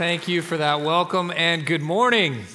Thank 0.00 0.28
you 0.28 0.40
for 0.40 0.56
that 0.56 0.80
welcome 0.80 1.30
and 1.36 1.66
good 1.66 1.82
morning. 1.82 2.46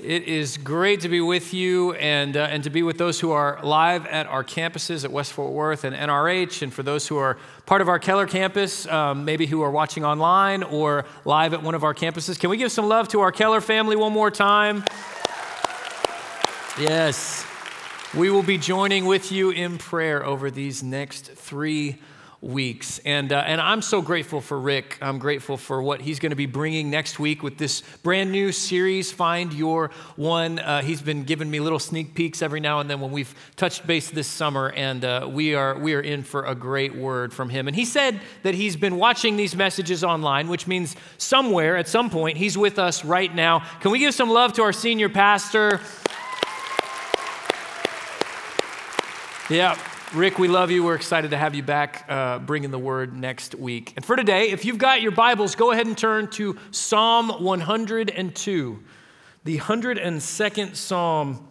It 0.00 0.22
is 0.22 0.56
great 0.56 1.02
to 1.02 1.10
be 1.10 1.20
with 1.20 1.52
you 1.52 1.92
and, 1.92 2.34
uh, 2.34 2.44
and 2.44 2.64
to 2.64 2.70
be 2.70 2.82
with 2.82 2.96
those 2.96 3.20
who 3.20 3.30
are 3.30 3.60
live 3.62 4.06
at 4.06 4.26
our 4.26 4.42
campuses 4.42 5.04
at 5.04 5.12
West 5.12 5.34
Fort 5.34 5.52
Worth 5.52 5.84
and 5.84 5.94
NRH, 5.94 6.62
and 6.62 6.72
for 6.72 6.82
those 6.82 7.06
who 7.06 7.18
are 7.18 7.36
part 7.66 7.82
of 7.82 7.90
our 7.90 7.98
Keller 7.98 8.26
campus, 8.26 8.86
um, 8.86 9.26
maybe 9.26 9.44
who 9.44 9.60
are 9.60 9.70
watching 9.70 10.02
online 10.02 10.62
or 10.62 11.04
live 11.26 11.52
at 11.52 11.62
one 11.62 11.74
of 11.74 11.84
our 11.84 11.92
campuses. 11.92 12.40
Can 12.40 12.48
we 12.48 12.56
give 12.56 12.72
some 12.72 12.88
love 12.88 13.06
to 13.08 13.20
our 13.20 13.32
Keller 13.32 13.60
family 13.60 13.94
one 13.94 14.14
more 14.14 14.30
time? 14.30 14.82
Yes. 16.80 17.44
We 18.16 18.30
will 18.30 18.42
be 18.42 18.56
joining 18.56 19.04
with 19.04 19.30
you 19.30 19.50
in 19.50 19.76
prayer 19.76 20.24
over 20.24 20.50
these 20.50 20.82
next 20.82 21.32
three 21.32 21.98
weeks. 22.42 22.98
And, 23.04 23.32
uh, 23.32 23.44
and 23.46 23.60
I'm 23.60 23.80
so 23.80 24.02
grateful 24.02 24.40
for 24.40 24.58
Rick. 24.58 24.98
I'm 25.00 25.20
grateful 25.20 25.56
for 25.56 25.80
what 25.80 26.00
he's 26.00 26.18
going 26.18 26.30
to 26.30 26.36
be 26.36 26.46
bringing 26.46 26.90
next 26.90 27.20
week 27.20 27.42
with 27.42 27.56
this 27.56 27.82
brand 28.02 28.32
new 28.32 28.50
series, 28.50 29.12
Find 29.12 29.52
Your 29.54 29.92
One. 30.16 30.58
Uh, 30.58 30.82
he's 30.82 31.00
been 31.00 31.22
giving 31.22 31.48
me 31.48 31.60
little 31.60 31.78
sneak 31.78 32.14
peeks 32.14 32.42
every 32.42 32.58
now 32.58 32.80
and 32.80 32.90
then 32.90 33.00
when 33.00 33.12
we've 33.12 33.32
touched 33.54 33.86
base 33.86 34.10
this 34.10 34.26
summer, 34.26 34.70
and 34.70 35.04
uh, 35.04 35.28
we, 35.30 35.54
are, 35.54 35.78
we 35.78 35.94
are 35.94 36.00
in 36.00 36.24
for 36.24 36.44
a 36.44 36.54
great 36.54 36.96
word 36.96 37.32
from 37.32 37.48
him. 37.48 37.68
And 37.68 37.76
he 37.76 37.84
said 37.84 38.20
that 38.42 38.54
he's 38.54 38.74
been 38.74 38.96
watching 38.96 39.36
these 39.36 39.54
messages 39.54 40.02
online, 40.02 40.48
which 40.48 40.66
means 40.66 40.96
somewhere 41.18 41.76
at 41.76 41.86
some 41.86 42.10
point 42.10 42.36
he's 42.36 42.58
with 42.58 42.78
us 42.78 43.04
right 43.04 43.32
now. 43.32 43.60
Can 43.80 43.92
we 43.92 44.00
give 44.00 44.14
some 44.14 44.28
love 44.28 44.52
to 44.54 44.62
our 44.62 44.72
senior 44.72 45.08
pastor? 45.08 45.80
Yeah. 49.48 49.78
Rick, 50.14 50.38
we 50.38 50.46
love 50.46 50.70
you. 50.70 50.84
We're 50.84 50.94
excited 50.94 51.30
to 51.30 51.38
have 51.38 51.54
you 51.54 51.62
back 51.62 52.04
uh, 52.06 52.38
bringing 52.38 52.70
the 52.70 52.78
word 52.78 53.16
next 53.16 53.54
week. 53.54 53.94
And 53.96 54.04
for 54.04 54.14
today, 54.14 54.50
if 54.50 54.66
you've 54.66 54.76
got 54.76 55.00
your 55.00 55.10
Bibles, 55.10 55.54
go 55.54 55.72
ahead 55.72 55.86
and 55.86 55.96
turn 55.96 56.28
to 56.32 56.58
Psalm 56.70 57.42
102, 57.42 58.82
the 59.44 59.58
102nd 59.58 60.76
Psalm. 60.76 61.48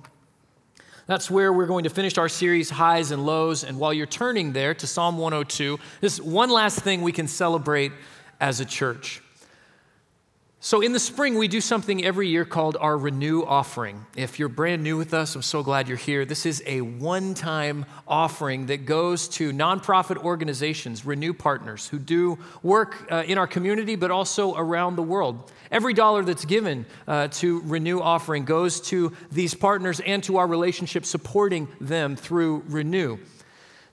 That's 1.08 1.32
where 1.32 1.52
we're 1.52 1.66
going 1.66 1.86
to 1.86 1.90
finish 1.90 2.20
our 2.20 2.30
series, 2.30 2.70
Highs 2.70 3.10
and 3.10 3.26
Lows. 3.26 3.64
And 3.64 3.80
while 3.80 3.94
you're 3.94 4.06
turning 4.06 4.54
there 4.54 4.76
to 4.76 4.86
Psalm 4.86 5.18
102, 5.18 5.80
this 6.00 6.22
one 6.22 6.52
last 6.52 6.82
thing 6.82 7.02
we 7.02 7.12
can 7.12 7.28
celebrate 7.28 7.92
as 8.40 8.60
a 8.60 8.66
church. 8.66 9.24
So, 10.64 10.82
in 10.82 10.92
the 10.92 11.00
spring, 11.00 11.40
we 11.40 11.48
do 11.48 11.60
something 11.60 12.06
every 12.06 12.28
year 12.28 12.46
called 12.46 12.78
our 12.80 12.96
Renew 12.96 13.42
offering. 13.42 14.06
If 14.16 14.38
you're 14.38 14.48
brand 14.48 14.84
new 14.84 14.96
with 14.96 15.12
us, 15.12 15.34
I'm 15.34 15.42
so 15.42 15.64
glad 15.64 15.88
you're 15.88 15.98
here. 15.98 16.24
This 16.24 16.46
is 16.46 16.62
a 16.68 16.82
one 16.82 17.34
time 17.34 17.88
offering 18.08 18.68
that 18.68 18.86
goes 18.86 19.28
to 19.30 19.52
nonprofit 19.54 20.18
organizations, 20.18 21.04
Renew 21.04 21.34
partners, 21.34 21.88
who 21.88 21.98
do 21.98 22.38
work 22.62 23.12
uh, 23.12 23.24
in 23.26 23.40
our 23.40 23.48
community 23.48 23.96
but 23.96 24.12
also 24.12 24.54
around 24.56 24.98
the 24.98 25.02
world. 25.02 25.52
Every 25.72 25.96
dollar 25.96 26.24
that's 26.24 26.46
given 26.46 26.86
uh, 27.08 27.30
to 27.30 27.62
Renew 27.62 28.00
offering 28.00 28.46
goes 28.46 28.82
to 28.82 29.14
these 29.32 29.56
partners 29.56 30.00
and 30.00 30.24
to 30.26 30.38
our 30.38 30.46
relationship 30.46 31.08
supporting 31.08 31.70
them 31.80 32.16
through 32.16 32.66
Renew. 32.68 33.18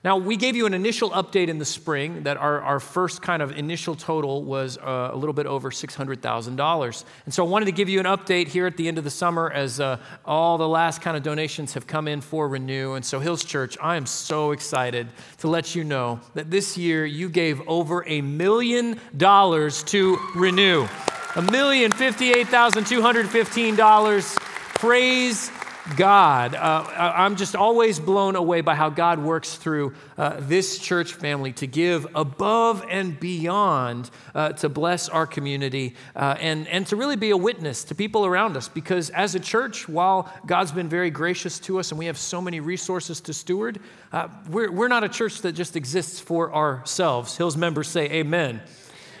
Now, 0.01 0.15
we 0.15 0.37
gave 0.37 0.55
you 0.55 0.65
an 0.65 0.73
initial 0.73 1.09
update 1.09 1.49
in 1.49 1.57
the 1.57 1.65
spring 1.65 2.23
that 2.23 2.37
our, 2.37 2.61
our 2.61 2.79
first 2.79 3.21
kind 3.21 3.41
of 3.41 3.57
initial 3.57 3.95
total 3.95 4.45
was 4.45 4.77
uh, 4.77 5.09
a 5.11 5.15
little 5.15 5.33
bit 5.33 5.45
over 5.45 5.71
$600,000. 5.71 7.03
And 7.25 7.33
so 7.33 7.45
I 7.45 7.49
wanted 7.49 7.65
to 7.65 7.73
give 7.73 7.89
you 7.89 7.99
an 7.99 8.05
update 8.05 8.47
here 8.47 8.65
at 8.65 8.77
the 8.77 8.87
end 8.87 8.97
of 8.97 9.03
the 9.03 9.09
summer 9.09 9.51
as 9.51 9.81
uh, 9.81 9.97
all 10.23 10.57
the 10.57 10.69
last 10.69 11.01
kind 11.01 11.17
of 11.17 11.23
donations 11.23 11.73
have 11.73 11.85
come 11.85 12.07
in 12.07 12.21
for 12.21 12.47
Renew. 12.47 12.93
And 12.93 13.03
so, 13.03 13.19
Hills 13.19 13.43
Church, 13.43 13.77
I 13.81 13.97
am 13.97 14.05
so 14.05 14.51
excited 14.51 15.09
to 15.39 15.49
let 15.49 15.75
you 15.75 15.83
know 15.83 16.21
that 16.33 16.49
this 16.49 16.77
year 16.77 17.05
you 17.05 17.27
gave 17.27 17.61
over 17.67 18.07
a 18.07 18.21
million 18.21 19.01
dollars 19.17 19.83
to 19.83 20.17
Renew. 20.33 20.87
A 21.35 21.41
million 21.41 21.91
fifty-eight 21.91 22.47
thousand 22.47 22.87
two 22.87 23.01
hundred 23.01 23.27
fifteen 23.27 23.75
dollars. 23.75 24.33
Praise 24.75 25.51
God. 25.95 26.55
Uh, 26.55 26.85
I'm 26.95 27.35
just 27.35 27.55
always 27.55 27.99
blown 27.99 28.35
away 28.35 28.61
by 28.61 28.75
how 28.75 28.89
God 28.89 29.19
works 29.19 29.55
through 29.55 29.93
uh, 30.17 30.37
this 30.39 30.79
church 30.79 31.13
family 31.13 31.53
to 31.53 31.67
give 31.67 32.07
above 32.15 32.85
and 32.89 33.19
beyond 33.19 34.09
uh, 34.33 34.53
to 34.53 34.69
bless 34.69 35.09
our 35.09 35.27
community 35.27 35.95
uh, 36.15 36.35
and, 36.39 36.67
and 36.67 36.87
to 36.87 36.95
really 36.95 37.15
be 37.15 37.31
a 37.31 37.37
witness 37.37 37.83
to 37.85 37.95
people 37.95 38.25
around 38.25 38.57
us. 38.57 38.67
Because 38.67 39.09
as 39.11 39.35
a 39.35 39.39
church, 39.39 39.87
while 39.87 40.31
God's 40.45 40.71
been 40.71 40.89
very 40.89 41.09
gracious 41.09 41.59
to 41.59 41.79
us 41.79 41.91
and 41.91 41.99
we 41.99 42.05
have 42.05 42.17
so 42.17 42.41
many 42.41 42.59
resources 42.59 43.21
to 43.21 43.33
steward, 43.33 43.79
uh, 44.11 44.27
we're, 44.49 44.71
we're 44.71 44.87
not 44.87 45.03
a 45.03 45.09
church 45.09 45.41
that 45.41 45.53
just 45.53 45.75
exists 45.75 46.19
for 46.19 46.53
ourselves. 46.53 47.37
Hills 47.37 47.57
members 47.57 47.87
say, 47.87 48.09
Amen. 48.11 48.61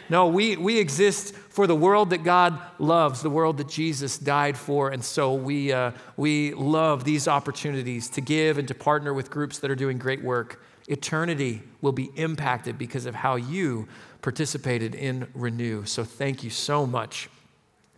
No, 0.09 0.27
we, 0.27 0.57
we 0.57 0.79
exist 0.79 1.35
for 1.35 1.67
the 1.67 1.75
world 1.75 2.09
that 2.09 2.23
God 2.23 2.59
loves, 2.79 3.21
the 3.21 3.29
world 3.29 3.57
that 3.57 3.69
Jesus 3.69 4.17
died 4.17 4.57
for. 4.57 4.89
And 4.89 5.03
so 5.03 5.33
we, 5.33 5.71
uh, 5.71 5.91
we 6.17 6.53
love 6.53 7.03
these 7.03 7.27
opportunities 7.27 8.09
to 8.09 8.21
give 8.21 8.57
and 8.57 8.67
to 8.67 8.73
partner 8.73 9.13
with 9.13 9.29
groups 9.29 9.59
that 9.59 9.69
are 9.69 9.75
doing 9.75 9.99
great 9.99 10.23
work. 10.23 10.63
Eternity 10.87 11.61
will 11.81 11.91
be 11.91 12.09
impacted 12.15 12.77
because 12.77 13.05
of 13.05 13.13
how 13.13 13.35
you 13.35 13.87
participated 14.21 14.95
in 14.95 15.27
Renew. 15.35 15.85
So 15.85 16.03
thank 16.03 16.43
you 16.43 16.49
so 16.49 16.87
much. 16.87 17.29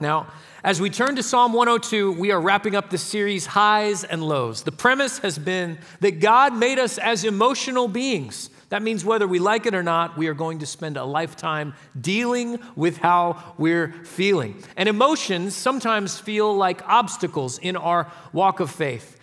Now, 0.02 0.28
as 0.64 0.82
we 0.82 0.90
turn 0.90 1.16
to 1.16 1.24
Psalm 1.24 1.54
102, 1.54 2.14
we 2.14 2.32
are 2.32 2.42
wrapping 2.42 2.76
up 2.76 2.90
the 2.90 2.98
series 2.98 3.46
Highs 3.46 4.04
and 4.04 4.24
Lows. 4.24 4.64
The 4.64 4.72
premise 4.72 5.20
has 5.20 5.38
been 5.38 5.78
that 6.00 6.20
God 6.20 6.56
made 6.56 6.80
us 6.80 6.98
as 6.98 7.24
emotional 7.24 7.88
beings. 7.88 8.50
That 8.72 8.82
means 8.82 9.04
whether 9.04 9.28
we 9.28 9.40
like 9.40 9.66
it 9.66 9.76
or 9.76 9.84
not, 9.84 10.18
we 10.18 10.28
are 10.28 10.34
going 10.34 10.60
to 10.60 10.66
spend 10.66 10.96
a 10.96 11.04
lifetime 11.04 11.74
dealing 12.00 12.58
with 12.78 12.96
how 12.96 13.56
we're 13.58 13.92
feeling. 14.06 14.64
And 14.78 14.88
emotions 14.88 15.58
sometimes 15.58 16.18
feel 16.18 16.56
like 16.56 16.82
obstacles 16.88 17.58
in 17.58 17.76
our 17.76 18.10
walk 18.32 18.62
of 18.62 18.72
faith. 18.72 19.20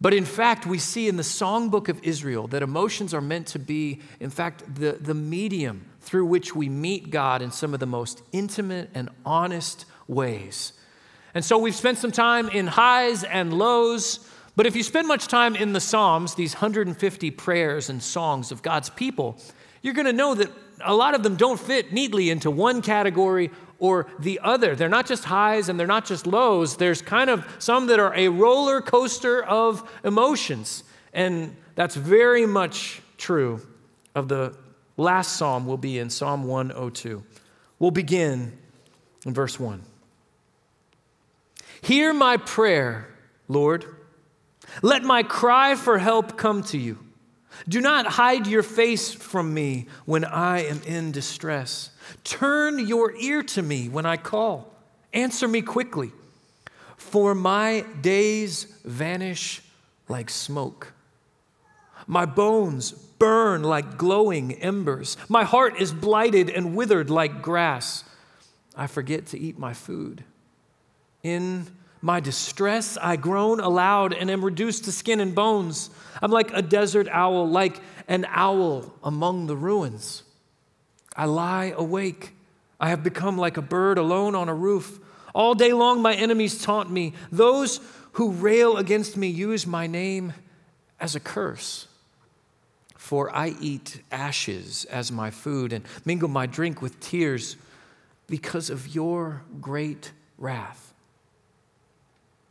But 0.00 0.14
in 0.14 0.24
fact, 0.24 0.66
we 0.66 0.78
see 0.78 1.08
in 1.08 1.16
the 1.16 1.24
songbook 1.24 1.88
of 1.88 2.00
Israel 2.04 2.46
that 2.48 2.62
emotions 2.62 3.12
are 3.12 3.20
meant 3.20 3.48
to 3.48 3.58
be, 3.58 3.98
in 4.20 4.30
fact, 4.30 4.72
the, 4.72 4.92
the 4.92 5.14
medium 5.14 5.84
through 6.00 6.26
which 6.26 6.54
we 6.54 6.68
meet 6.68 7.10
God 7.10 7.42
in 7.42 7.50
some 7.50 7.74
of 7.74 7.80
the 7.80 7.86
most 7.86 8.22
intimate 8.30 8.88
and 8.94 9.08
honest 9.26 9.84
ways. 10.06 10.74
And 11.34 11.44
so 11.44 11.58
we've 11.58 11.74
spent 11.74 11.98
some 11.98 12.12
time 12.12 12.48
in 12.48 12.68
highs 12.68 13.24
and 13.24 13.52
lows 13.52 14.20
but 14.54 14.66
if 14.66 14.76
you 14.76 14.82
spend 14.82 15.08
much 15.08 15.28
time 15.28 15.56
in 15.56 15.72
the 15.72 15.80
Psalms, 15.80 16.34
these 16.34 16.54
150 16.54 17.30
prayers 17.30 17.88
and 17.88 18.02
songs 18.02 18.52
of 18.52 18.62
God's 18.62 18.90
people, 18.90 19.36
you're 19.80 19.94
going 19.94 20.06
to 20.06 20.12
know 20.12 20.34
that 20.34 20.50
a 20.84 20.94
lot 20.94 21.14
of 21.14 21.22
them 21.22 21.36
don't 21.36 21.58
fit 21.58 21.92
neatly 21.92 22.30
into 22.30 22.50
one 22.50 22.82
category 22.82 23.50
or 23.78 24.06
the 24.18 24.40
other. 24.42 24.76
They're 24.76 24.88
not 24.88 25.06
just 25.06 25.24
highs 25.24 25.68
and 25.68 25.78
they're 25.78 25.86
not 25.86 26.04
just 26.04 26.26
lows. 26.26 26.76
There's 26.76 27.02
kind 27.02 27.30
of 27.30 27.44
some 27.58 27.86
that 27.88 27.98
are 27.98 28.14
a 28.14 28.28
roller 28.28 28.80
coaster 28.80 29.42
of 29.42 29.90
emotions. 30.04 30.84
And 31.12 31.56
that's 31.74 31.96
very 31.96 32.46
much 32.46 33.02
true 33.16 33.60
of 34.14 34.28
the 34.28 34.56
last 34.96 35.36
psalm 35.36 35.66
we'll 35.66 35.78
be 35.78 35.98
in, 35.98 36.10
Psalm 36.10 36.44
102. 36.44 37.24
We'll 37.78 37.90
begin 37.90 38.56
in 39.24 39.34
verse 39.34 39.58
1. 39.58 39.82
Hear 41.80 42.12
my 42.12 42.36
prayer, 42.36 43.08
Lord. 43.48 43.84
Let 44.80 45.02
my 45.02 45.22
cry 45.22 45.74
for 45.74 45.98
help 45.98 46.38
come 46.38 46.62
to 46.64 46.78
you. 46.78 46.98
Do 47.68 47.80
not 47.80 48.06
hide 48.06 48.46
your 48.46 48.62
face 48.62 49.12
from 49.12 49.52
me 49.52 49.86
when 50.06 50.24
I 50.24 50.64
am 50.64 50.80
in 50.86 51.12
distress. 51.12 51.90
Turn 52.24 52.78
your 52.86 53.14
ear 53.16 53.42
to 53.42 53.62
me 53.62 53.88
when 53.88 54.06
I 54.06 54.16
call. 54.16 54.72
Answer 55.12 55.46
me 55.46 55.60
quickly, 55.60 56.12
for 56.96 57.34
my 57.34 57.84
days 58.00 58.64
vanish 58.84 59.60
like 60.08 60.30
smoke. 60.30 60.94
My 62.06 62.24
bones 62.24 62.92
burn 62.92 63.62
like 63.62 63.98
glowing 63.98 64.54
embers. 64.54 65.16
My 65.28 65.44
heart 65.44 65.80
is 65.80 65.92
blighted 65.92 66.50
and 66.50 66.74
withered 66.74 67.10
like 67.10 67.42
grass. 67.42 68.04
I 68.74 68.86
forget 68.86 69.26
to 69.26 69.38
eat 69.38 69.58
my 69.58 69.74
food. 69.74 70.24
In 71.22 71.66
my 72.02 72.18
distress, 72.18 72.98
I 73.00 73.14
groan 73.14 73.60
aloud 73.60 74.12
and 74.12 74.28
am 74.28 74.44
reduced 74.44 74.84
to 74.84 74.92
skin 74.92 75.20
and 75.20 75.34
bones. 75.34 75.88
I'm 76.20 76.32
like 76.32 76.52
a 76.52 76.60
desert 76.60 77.06
owl, 77.08 77.48
like 77.48 77.80
an 78.08 78.26
owl 78.28 78.92
among 79.04 79.46
the 79.46 79.56
ruins. 79.56 80.24
I 81.16 81.26
lie 81.26 81.72
awake. 81.76 82.34
I 82.80 82.88
have 82.88 83.04
become 83.04 83.38
like 83.38 83.56
a 83.56 83.62
bird 83.62 83.98
alone 83.98 84.34
on 84.34 84.48
a 84.48 84.54
roof. 84.54 84.98
All 85.32 85.54
day 85.54 85.72
long, 85.72 86.02
my 86.02 86.14
enemies 86.14 86.60
taunt 86.60 86.90
me. 86.90 87.14
Those 87.30 87.80
who 88.12 88.32
rail 88.32 88.76
against 88.76 89.16
me 89.16 89.28
use 89.28 89.64
my 89.64 89.86
name 89.86 90.32
as 90.98 91.14
a 91.14 91.20
curse. 91.20 91.86
For 92.96 93.34
I 93.34 93.54
eat 93.60 94.02
ashes 94.10 94.86
as 94.86 95.12
my 95.12 95.30
food 95.30 95.72
and 95.72 95.84
mingle 96.04 96.28
my 96.28 96.46
drink 96.46 96.82
with 96.82 96.98
tears 96.98 97.56
because 98.26 98.70
of 98.70 98.94
your 98.94 99.42
great 99.60 100.10
wrath. 100.36 100.91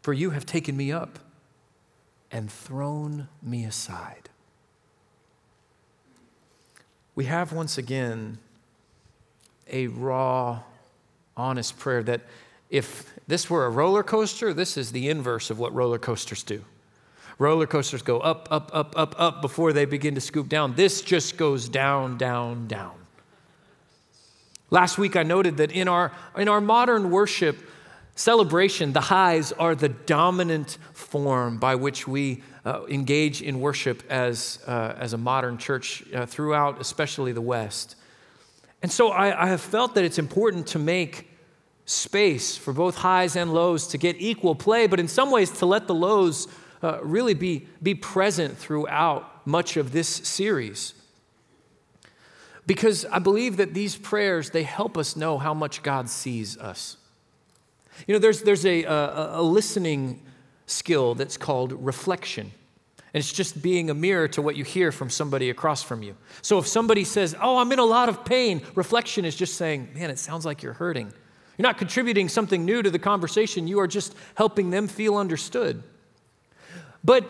For 0.01 0.13
you 0.13 0.31
have 0.31 0.45
taken 0.45 0.75
me 0.75 0.92
up 0.92 1.19
and 2.31 2.51
thrown 2.51 3.27
me 3.42 3.65
aside. 3.65 4.30
We 7.13 7.25
have 7.25 7.51
once 7.51 7.77
again 7.77 8.39
a 9.69 9.88
raw 9.88 10.62
honest 11.38 11.77
prayer 11.77 12.03
that 12.03 12.21
if 12.69 13.13
this 13.27 13.50
were 13.50 13.65
a 13.65 13.69
roller 13.69 14.01
coaster, 14.01 14.53
this 14.53 14.77
is 14.77 14.92
the 14.92 15.09
inverse 15.09 15.50
of 15.50 15.59
what 15.59 15.74
roller 15.74 16.00
coasters 16.00 16.42
do. 16.42 16.63
Roller 17.38 17.68
coasters 17.68 18.01
go 18.01 18.19
up, 18.19 18.48
up, 18.51 18.69
up, 18.74 18.94
up, 18.98 19.15
up 19.18 19.42
before 19.42 19.74
they 19.74 19.86
begin 19.86 20.15
to 20.15 20.21
scoop 20.21 20.48
down. 20.48 20.75
This 20.75 21.01
just 21.01 21.38
goes 21.38 21.68
down, 21.68 22.18
down, 22.18 22.68
down. 22.68 22.94
Last 24.69 24.98
week 24.98 25.15
I 25.15 25.24
noted 25.24 25.57
that 25.57 25.71
in 25.71 25.88
our, 25.88 26.12
in 26.38 26.48
our 26.48 26.62
modern 26.62 27.12
worship 27.12 27.57
celebration, 28.15 28.93
the 28.93 29.01
highs 29.01 29.51
are 29.53 29.75
the 29.75 29.89
dominant 29.89 30.77
form 30.93 31.57
by 31.57 31.75
which 31.75 32.07
we 32.07 32.43
uh, 32.65 32.83
engage 32.89 33.41
in 33.41 33.59
worship 33.59 34.03
as, 34.09 34.59
uh, 34.67 34.93
as 34.97 35.13
a 35.13 35.17
modern 35.17 35.57
church 35.57 36.03
uh, 36.13 36.25
throughout, 36.25 36.79
especially 36.79 37.31
the 37.31 37.41
West. 37.41 37.95
And 38.81 38.91
so 38.91 39.09
I, 39.09 39.45
I 39.45 39.47
have 39.47 39.61
felt 39.61 39.95
that 39.95 40.03
it's 40.03 40.19
important 40.19 40.67
to 40.67 40.79
make 40.79 41.29
space 41.85 42.57
for 42.57 42.73
both 42.73 42.95
highs 42.95 43.35
and 43.35 43.53
lows 43.53 43.87
to 43.87 43.97
get 43.97 44.15
equal 44.19 44.55
play, 44.55 44.87
but 44.87 44.99
in 44.99 45.07
some 45.07 45.31
ways 45.31 45.51
to 45.51 45.65
let 45.65 45.87
the 45.87 45.95
lows 45.95 46.47
uh, 46.83 46.99
really 47.03 47.33
be, 47.33 47.67
be 47.81 47.93
present 47.93 48.57
throughout 48.57 49.45
much 49.45 49.77
of 49.77 49.91
this 49.91 50.07
series. 50.07 50.93
Because 52.65 53.05
I 53.05 53.19
believe 53.19 53.57
that 53.57 53.73
these 53.73 53.95
prayers, 53.95 54.51
they 54.51 54.63
help 54.63 54.97
us 54.97 55.15
know 55.15 55.37
how 55.37 55.53
much 55.53 55.83
God 55.83 56.09
sees 56.09 56.57
us. 56.57 56.97
You 58.07 58.13
know, 58.13 58.19
there's, 58.19 58.41
there's 58.41 58.65
a, 58.65 58.83
a, 58.83 59.39
a 59.39 59.43
listening 59.43 60.21
skill 60.65 61.15
that's 61.15 61.38
called 61.38 61.73
reflection. 61.73 62.51
And 63.13 63.19
it's 63.19 63.33
just 63.33 63.61
being 63.61 63.89
a 63.89 63.93
mirror 63.93 64.27
to 64.29 64.41
what 64.41 64.55
you 64.55 64.63
hear 64.63 64.91
from 64.91 65.09
somebody 65.09 65.49
across 65.49 65.83
from 65.83 66.01
you. 66.01 66.15
So 66.41 66.57
if 66.59 66.67
somebody 66.67 67.03
says, 67.03 67.35
Oh, 67.41 67.57
I'm 67.57 67.71
in 67.71 67.79
a 67.79 67.85
lot 67.85 68.07
of 68.07 68.23
pain, 68.23 68.61
reflection 68.73 69.25
is 69.25 69.35
just 69.35 69.55
saying, 69.55 69.89
Man, 69.93 70.09
it 70.09 70.17
sounds 70.17 70.45
like 70.45 70.63
you're 70.63 70.73
hurting. 70.73 71.11
You're 71.57 71.63
not 71.67 71.77
contributing 71.77 72.29
something 72.29 72.63
new 72.63 72.81
to 72.81 72.89
the 72.89 72.99
conversation, 72.99 73.67
you 73.67 73.79
are 73.79 73.88
just 73.88 74.15
helping 74.35 74.69
them 74.69 74.88
feel 74.88 75.17
understood. 75.17 75.83
But 77.03 77.25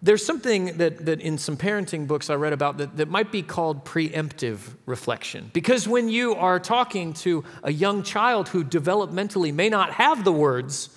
there's 0.00 0.24
something 0.24 0.76
that, 0.78 1.06
that 1.06 1.20
in 1.20 1.38
some 1.38 1.56
parenting 1.56 2.06
books 2.06 2.30
I 2.30 2.34
read 2.34 2.52
about 2.52 2.78
that, 2.78 2.96
that 2.98 3.08
might 3.08 3.32
be 3.32 3.42
called 3.42 3.84
preemptive 3.84 4.60
reflection. 4.86 5.50
Because 5.52 5.88
when 5.88 6.08
you 6.08 6.34
are 6.34 6.60
talking 6.60 7.14
to 7.14 7.44
a 7.64 7.72
young 7.72 8.04
child 8.04 8.48
who 8.48 8.64
developmentally 8.64 9.52
may 9.52 9.68
not 9.68 9.92
have 9.92 10.22
the 10.22 10.32
words, 10.32 10.90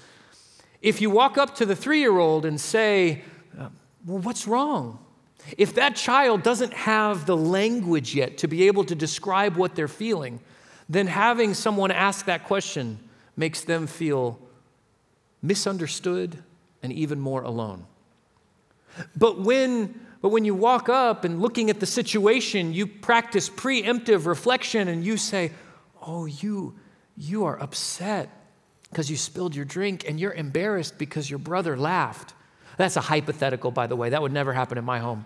if 0.81 1.01
you 1.01 1.09
walk 1.09 1.37
up 1.37 1.55
to 1.55 1.65
the 1.65 1.75
three 1.75 1.99
year 1.99 2.17
old 2.17 2.45
and 2.45 2.61
say, 2.61 3.23
uh, 3.59 3.69
Well, 4.05 4.19
what's 4.19 4.47
wrong? 4.47 4.99
If 5.57 5.73
that 5.75 5.95
child 5.95 6.43
doesn't 6.43 6.73
have 6.73 7.25
the 7.25 7.35
language 7.35 8.13
yet 8.13 8.37
to 8.39 8.47
be 8.47 8.67
able 8.67 8.83
to 8.83 8.93
describe 8.93 9.55
what 9.55 9.73
they're 9.73 9.87
feeling, 9.87 10.39
then 10.87 11.07
having 11.07 11.55
someone 11.55 11.89
ask 11.89 12.25
that 12.27 12.43
question 12.43 12.99
makes 13.35 13.61
them 13.61 13.87
feel 13.87 14.39
misunderstood 15.41 16.43
and 16.83 16.93
even 16.93 17.19
more 17.19 17.41
alone. 17.41 17.87
But 19.15 19.39
when, 19.39 19.99
but 20.21 20.29
when 20.29 20.45
you 20.45 20.55
walk 20.55 20.89
up 20.89 21.23
and 21.23 21.41
looking 21.41 21.69
at 21.69 21.79
the 21.79 21.85
situation, 21.85 22.73
you 22.73 22.87
practice 22.87 23.49
preemptive 23.49 24.25
reflection 24.25 24.87
and 24.87 25.03
you 25.03 25.17
say, 25.17 25.51
Oh, 26.01 26.25
you, 26.25 26.75
you 27.15 27.45
are 27.45 27.61
upset 27.61 28.29
because 28.89 29.09
you 29.09 29.17
spilled 29.17 29.55
your 29.55 29.65
drink 29.65 30.03
and 30.07 30.19
you're 30.19 30.33
embarrassed 30.33 30.97
because 30.97 31.29
your 31.29 31.39
brother 31.39 31.77
laughed. 31.77 32.33
That's 32.77 32.97
a 32.97 33.01
hypothetical, 33.01 33.71
by 33.71 33.87
the 33.87 33.95
way. 33.95 34.09
That 34.09 34.21
would 34.21 34.31
never 34.31 34.53
happen 34.53 34.77
in 34.77 34.83
my 34.83 34.99
home. 34.99 35.25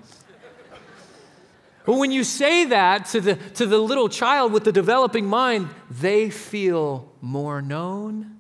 But 1.86 1.98
when 1.98 2.12
you 2.12 2.24
say 2.24 2.66
that 2.66 3.06
to 3.08 3.22
the, 3.22 3.36
to 3.36 3.66
the 3.68 3.78
little 3.78 4.10
child 4.10 4.52
with 4.52 4.64
the 4.64 4.72
developing 4.72 5.28
mind, 5.28 5.70
they 5.90 6.32
feel 6.32 7.12
more 7.22 7.62
known 7.62 8.40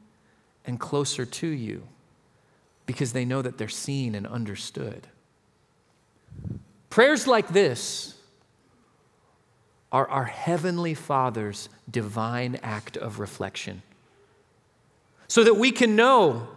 and 0.65 0.79
closer 0.79 1.25
to 1.25 1.47
you 1.47 1.87
because 2.87 3.13
they 3.13 3.23
know 3.23 3.41
that 3.41 3.57
they're 3.57 3.67
seen 3.67 4.15
and 4.15 4.25
understood. 4.25 5.07
Prayers 6.89 7.27
like 7.27 7.49
this 7.49 8.15
are 9.91 10.07
our 10.09 10.25
Heavenly 10.25 10.93
Father's 10.93 11.69
divine 11.89 12.59
act 12.63 12.97
of 12.97 13.19
reflection. 13.19 13.81
So 15.27 15.43
that 15.43 15.55
we 15.55 15.71
can 15.71 15.95
know 15.95 16.47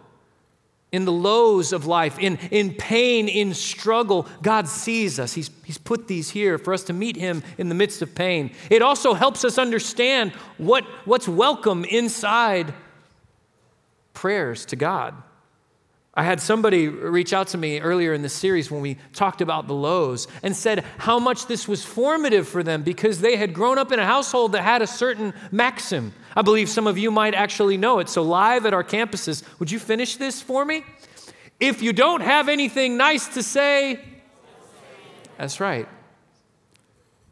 in 0.91 1.05
the 1.05 1.11
lows 1.11 1.71
of 1.71 1.85
life, 1.85 2.17
in, 2.17 2.37
in 2.51 2.73
pain, 2.73 3.27
in 3.27 3.53
struggle, 3.53 4.27
God 4.41 4.67
sees 4.67 5.19
us. 5.19 5.33
He's, 5.33 5.51
he's 5.63 5.77
put 5.77 6.07
these 6.07 6.31
here 6.31 6.57
for 6.57 6.73
us 6.73 6.83
to 6.85 6.93
meet 6.93 7.15
Him 7.15 7.43
in 7.57 7.69
the 7.69 7.75
midst 7.75 8.01
of 8.01 8.15
pain. 8.15 8.51
It 8.69 8.81
also 8.81 9.13
helps 9.13 9.43
us 9.45 9.57
understand 9.57 10.31
what, 10.57 10.83
what's 11.05 11.27
welcome 11.27 11.85
inside 11.85 12.73
prayers 14.13 14.65
to 14.67 14.75
God. 14.75 15.15
I 16.19 16.23
had 16.23 16.41
somebody 16.41 16.89
reach 16.89 17.31
out 17.31 17.47
to 17.49 17.57
me 17.57 17.79
earlier 17.79 18.11
in 18.11 18.23
the 18.23 18.27
series 18.27 18.69
when 18.69 18.81
we 18.81 18.97
talked 19.13 19.39
about 19.39 19.67
the 19.67 19.73
lows 19.73 20.27
and 20.43 20.53
said 20.53 20.83
how 20.97 21.17
much 21.17 21.47
this 21.47 21.65
was 21.65 21.85
formative 21.85 22.45
for 22.45 22.61
them 22.61 22.83
because 22.83 23.21
they 23.21 23.37
had 23.37 23.53
grown 23.53 23.77
up 23.77 23.93
in 23.93 23.99
a 23.99 24.05
household 24.05 24.51
that 24.51 24.63
had 24.63 24.81
a 24.81 24.87
certain 24.87 25.33
maxim. 25.49 26.11
I 26.35 26.41
believe 26.41 26.67
some 26.67 26.87
of 26.87 26.97
you 26.97 27.09
might 27.09 27.35
actually 27.35 27.77
know 27.77 27.99
it. 27.99 28.09
So, 28.09 28.21
live 28.21 28.65
at 28.65 28.73
our 28.73 28.83
campuses, 28.83 29.43
would 29.59 29.71
you 29.71 29.79
finish 29.79 30.17
this 30.17 30.41
for 30.41 30.65
me? 30.65 30.83
If 31.57 31.81
you 31.81 31.93
don't 31.93 32.19
have 32.19 32.49
anything 32.49 32.97
nice 32.97 33.29
to 33.35 33.41
say, 33.41 34.01
that's 35.37 35.61
right. 35.61 35.87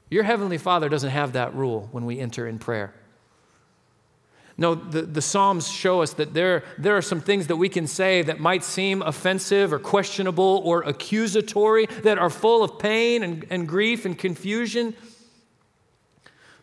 Your 0.10 0.24
Heavenly 0.24 0.57
Father 0.57 0.88
doesn't 0.88 1.10
have 1.10 1.34
that 1.34 1.54
rule 1.54 1.89
when 1.92 2.06
we 2.06 2.22
enter 2.22 2.48
in 2.48 2.57
prayer. 2.57 2.94
No, 4.59 4.74
the, 4.74 5.04
the 5.04 5.21
Psalms 5.21 5.68
show 5.68 6.01
us 6.01 6.13
that 6.13 6.33
there, 6.33 6.63
there 6.80 6.98
are 6.98 7.01
some 7.01 7.21
things 7.21 7.45
that 7.48 7.57
we 7.57 7.69
can 7.69 7.86
say 7.86 8.24
that 8.24 8.39
might 8.39 8.63
seem 8.63 9.04
offensive 9.04 9.71
or 9.71 9.77
questionable 9.77 10.62
or 10.65 10.81
accusatory, 10.81 11.86
that 11.86 12.18
are 12.18 12.31
full 12.31 12.63
of 12.63 12.80
pain 12.80 13.21
and, 13.21 13.45
and 13.51 13.68
grief 13.68 14.04
and 14.04 14.18
confusion. 14.18 14.95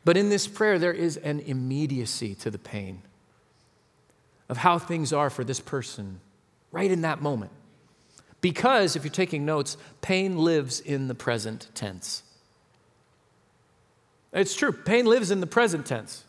But 0.05 0.17
in 0.17 0.29
this 0.29 0.49
prayer, 0.49 0.79
there 0.79 0.93
is 0.93 1.17
an 1.19 1.38
immediacy 1.41 2.35
to 2.37 2.50
the 2.50 2.58
pain 2.58 3.02
of 4.49 4.58
how 4.58 4.79
things 4.79 5.12
are 5.12 5.31
for 5.31 5.44
this 5.44 5.61
person 5.61 6.20
right 6.73 6.90
in 6.90 7.02
that 7.02 7.23
moment. 7.23 7.52
Because, 8.40 8.97
if 8.97 9.05
you're 9.05 9.12
taking 9.12 9.47
notes, 9.47 9.76
pain 10.02 10.37
lives 10.37 10.81
in 10.81 11.08
the 11.08 11.14
present 11.14 11.69
tense. 11.75 12.25
It's 14.32 14.55
true, 14.55 14.73
pain 14.73 15.06
lives 15.06 15.31
in 15.31 15.40
the 15.40 15.47
present 15.47 15.87
tense. 15.87 16.25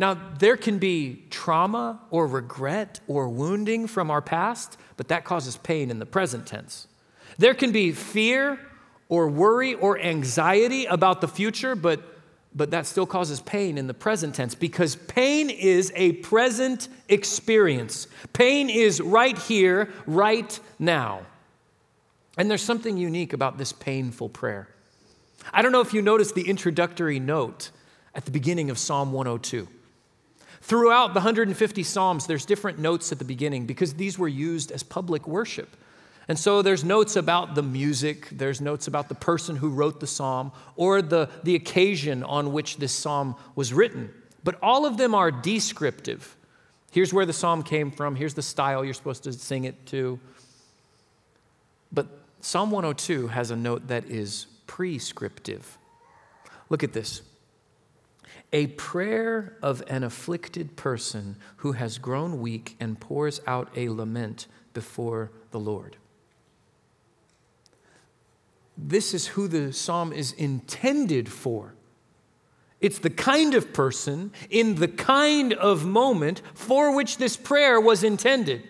Now, 0.00 0.14
there 0.14 0.56
can 0.56 0.78
be 0.78 1.24
trauma 1.28 2.00
or 2.10 2.26
regret 2.26 3.00
or 3.06 3.28
wounding 3.28 3.86
from 3.86 4.10
our 4.10 4.22
past, 4.22 4.78
but 4.96 5.08
that 5.08 5.24
causes 5.24 5.58
pain 5.58 5.90
in 5.90 5.98
the 5.98 6.06
present 6.06 6.46
tense. 6.46 6.88
There 7.36 7.52
can 7.52 7.70
be 7.70 7.92
fear 7.92 8.58
or 9.10 9.28
worry 9.28 9.74
or 9.74 9.98
anxiety 9.98 10.86
about 10.86 11.20
the 11.20 11.28
future, 11.28 11.74
but, 11.74 12.00
but 12.54 12.70
that 12.70 12.86
still 12.86 13.04
causes 13.04 13.40
pain 13.40 13.76
in 13.76 13.88
the 13.88 13.92
present 13.92 14.34
tense 14.34 14.54
because 14.54 14.96
pain 14.96 15.50
is 15.50 15.92
a 15.94 16.12
present 16.12 16.88
experience. 17.10 18.06
Pain 18.32 18.70
is 18.70 19.02
right 19.02 19.36
here, 19.36 19.90
right 20.06 20.58
now. 20.78 21.26
And 22.38 22.50
there's 22.50 22.62
something 22.62 22.96
unique 22.96 23.34
about 23.34 23.58
this 23.58 23.74
painful 23.74 24.30
prayer. 24.30 24.66
I 25.52 25.60
don't 25.60 25.72
know 25.72 25.82
if 25.82 25.92
you 25.92 26.00
noticed 26.00 26.34
the 26.34 26.48
introductory 26.48 27.20
note 27.20 27.70
at 28.14 28.24
the 28.24 28.30
beginning 28.30 28.70
of 28.70 28.78
Psalm 28.78 29.12
102. 29.12 29.68
Throughout 30.60 31.08
the 31.08 31.20
150 31.20 31.82
Psalms, 31.82 32.26
there's 32.26 32.44
different 32.44 32.78
notes 32.78 33.12
at 33.12 33.18
the 33.18 33.24
beginning 33.24 33.66
because 33.66 33.94
these 33.94 34.18
were 34.18 34.28
used 34.28 34.70
as 34.70 34.82
public 34.82 35.26
worship. 35.26 35.76
And 36.28 36.38
so 36.38 36.62
there's 36.62 36.84
notes 36.84 37.16
about 37.16 37.54
the 37.54 37.62
music, 37.62 38.28
there's 38.30 38.60
notes 38.60 38.86
about 38.86 39.08
the 39.08 39.14
person 39.14 39.56
who 39.56 39.70
wrote 39.70 39.98
the 39.98 40.06
psalm, 40.06 40.52
or 40.76 41.02
the, 41.02 41.28
the 41.42 41.56
occasion 41.56 42.22
on 42.22 42.52
which 42.52 42.76
this 42.76 42.92
psalm 42.92 43.34
was 43.56 43.72
written. 43.72 44.12
But 44.44 44.56
all 44.62 44.86
of 44.86 44.96
them 44.96 45.14
are 45.14 45.32
descriptive. 45.32 46.36
Here's 46.92 47.12
where 47.12 47.26
the 47.26 47.32
psalm 47.32 47.62
came 47.62 47.90
from, 47.90 48.14
here's 48.14 48.34
the 48.34 48.42
style 48.42 48.84
you're 48.84 48.94
supposed 48.94 49.24
to 49.24 49.32
sing 49.32 49.64
it 49.64 49.86
to. 49.86 50.20
But 51.92 52.06
Psalm 52.40 52.70
102 52.70 53.28
has 53.28 53.50
a 53.50 53.56
note 53.56 53.88
that 53.88 54.04
is 54.06 54.46
prescriptive. 54.66 55.78
Look 56.68 56.84
at 56.84 56.92
this 56.92 57.22
a 58.52 58.68
prayer 58.68 59.56
of 59.62 59.82
an 59.86 60.02
afflicted 60.02 60.76
person 60.76 61.36
who 61.58 61.72
has 61.72 61.98
grown 61.98 62.40
weak 62.40 62.76
and 62.80 62.98
pours 62.98 63.40
out 63.46 63.68
a 63.76 63.88
lament 63.88 64.46
before 64.74 65.30
the 65.50 65.60
Lord. 65.60 65.96
This 68.76 69.14
is 69.14 69.28
who 69.28 69.46
the 69.46 69.72
psalm 69.72 70.12
is 70.12 70.32
intended 70.32 71.28
for. 71.28 71.74
It's 72.80 72.98
the 72.98 73.10
kind 73.10 73.54
of 73.54 73.74
person 73.74 74.32
in 74.48 74.76
the 74.76 74.88
kind 74.88 75.52
of 75.52 75.84
moment 75.84 76.40
for 76.54 76.94
which 76.94 77.18
this 77.18 77.36
prayer 77.36 77.78
was 77.78 78.02
intended. 78.02 78.66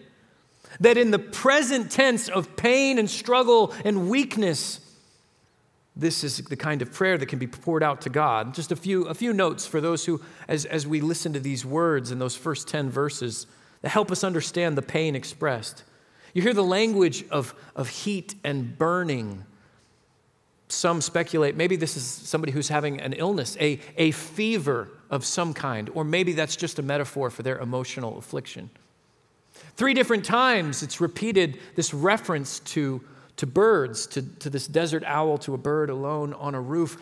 That 0.80 0.96
in 0.96 1.10
the 1.10 1.18
present 1.18 1.90
tense 1.90 2.28
of 2.28 2.56
pain 2.56 2.98
and 2.98 3.08
struggle 3.08 3.72
and 3.84 4.10
weakness, 4.10 4.80
this 6.00 6.24
is 6.24 6.38
the 6.38 6.56
kind 6.56 6.82
of 6.82 6.92
prayer 6.92 7.18
that 7.18 7.26
can 7.26 7.38
be 7.38 7.46
poured 7.46 7.82
out 7.82 8.00
to 8.02 8.08
God. 8.08 8.54
Just 8.54 8.72
a 8.72 8.76
few, 8.76 9.04
a 9.04 9.14
few 9.14 9.32
notes 9.32 9.66
for 9.66 9.80
those 9.80 10.06
who, 10.06 10.20
as, 10.48 10.64
as 10.64 10.86
we 10.86 11.00
listen 11.00 11.32
to 11.34 11.40
these 11.40 11.64
words 11.64 12.10
in 12.10 12.18
those 12.18 12.34
first 12.34 12.68
10 12.68 12.90
verses, 12.90 13.46
that 13.82 13.90
help 13.90 14.10
us 14.10 14.24
understand 14.24 14.76
the 14.78 14.82
pain 14.82 15.14
expressed. 15.14 15.84
You 16.32 16.42
hear 16.42 16.54
the 16.54 16.64
language 16.64 17.24
of, 17.30 17.54
of 17.76 17.88
heat 17.88 18.34
and 18.44 18.78
burning. 18.78 19.44
Some 20.68 21.00
speculate 21.00 21.56
maybe 21.56 21.76
this 21.76 21.96
is 21.96 22.04
somebody 22.04 22.52
who's 22.52 22.68
having 22.68 23.00
an 23.00 23.12
illness, 23.12 23.56
a, 23.60 23.80
a 23.96 24.12
fever 24.12 24.88
of 25.10 25.24
some 25.24 25.52
kind, 25.52 25.90
or 25.92 26.04
maybe 26.04 26.32
that's 26.32 26.56
just 26.56 26.78
a 26.78 26.82
metaphor 26.82 27.30
for 27.30 27.42
their 27.42 27.58
emotional 27.58 28.16
affliction. 28.16 28.70
Three 29.76 29.92
different 29.94 30.24
times 30.24 30.82
it's 30.82 31.00
repeated 31.00 31.58
this 31.74 31.92
reference 31.92 32.60
to, 32.60 33.02
to 33.40 33.46
birds, 33.46 34.06
to, 34.06 34.20
to 34.20 34.50
this 34.50 34.66
desert 34.66 35.02
owl, 35.06 35.38
to 35.38 35.54
a 35.54 35.58
bird 35.58 35.88
alone 35.88 36.34
on 36.34 36.54
a 36.54 36.60
roof, 36.60 36.98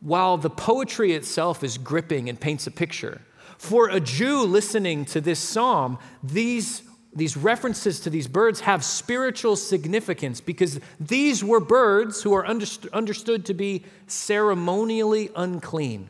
while 0.00 0.38
the 0.38 0.48
poetry 0.48 1.12
itself 1.12 1.62
is 1.62 1.76
gripping 1.76 2.30
and 2.30 2.40
paints 2.40 2.66
a 2.66 2.70
picture. 2.70 3.20
For 3.58 3.90
a 3.90 4.00
Jew 4.00 4.44
listening 4.44 5.04
to 5.06 5.20
this 5.20 5.38
psalm, 5.38 5.98
these, 6.22 6.82
these 7.14 7.36
references 7.36 8.00
to 8.00 8.08
these 8.08 8.26
birds 8.26 8.60
have 8.60 8.82
spiritual 8.82 9.56
significance 9.56 10.40
because 10.40 10.80
these 10.98 11.44
were 11.44 11.60
birds 11.60 12.22
who 12.22 12.32
are 12.32 12.46
understood 12.46 13.44
to 13.44 13.52
be 13.52 13.84
ceremonially 14.06 15.30
unclean. 15.36 16.08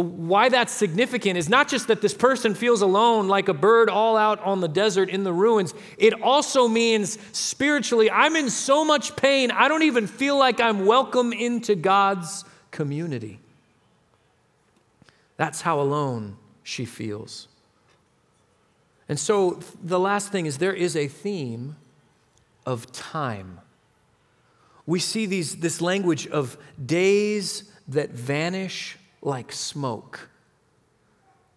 Why 0.00 0.48
that's 0.48 0.72
significant 0.72 1.38
is 1.38 1.48
not 1.48 1.66
just 1.66 1.88
that 1.88 2.00
this 2.00 2.14
person 2.14 2.54
feels 2.54 2.82
alone 2.82 3.26
like 3.26 3.48
a 3.48 3.54
bird 3.54 3.90
all 3.90 4.16
out 4.16 4.40
on 4.44 4.60
the 4.60 4.68
desert 4.68 5.08
in 5.08 5.24
the 5.24 5.32
ruins. 5.32 5.74
It 5.96 6.22
also 6.22 6.68
means 6.68 7.18
spiritually, 7.32 8.08
I'm 8.08 8.36
in 8.36 8.48
so 8.48 8.84
much 8.84 9.16
pain, 9.16 9.50
I 9.50 9.66
don't 9.66 9.82
even 9.82 10.06
feel 10.06 10.38
like 10.38 10.60
I'm 10.60 10.86
welcome 10.86 11.32
into 11.32 11.74
God's 11.74 12.44
community. 12.70 13.40
That's 15.36 15.62
how 15.62 15.80
alone 15.80 16.36
she 16.62 16.84
feels. 16.84 17.48
And 19.08 19.18
so 19.18 19.58
the 19.82 19.98
last 19.98 20.30
thing 20.30 20.46
is 20.46 20.58
there 20.58 20.74
is 20.74 20.94
a 20.94 21.08
theme 21.08 21.76
of 22.66 22.92
time. 22.92 23.60
We 24.86 25.00
see 25.00 25.26
these, 25.26 25.56
this 25.56 25.80
language 25.80 26.26
of 26.26 26.56
days 26.84 27.72
that 27.88 28.10
vanish 28.10 28.97
like 29.22 29.52
smoke. 29.52 30.30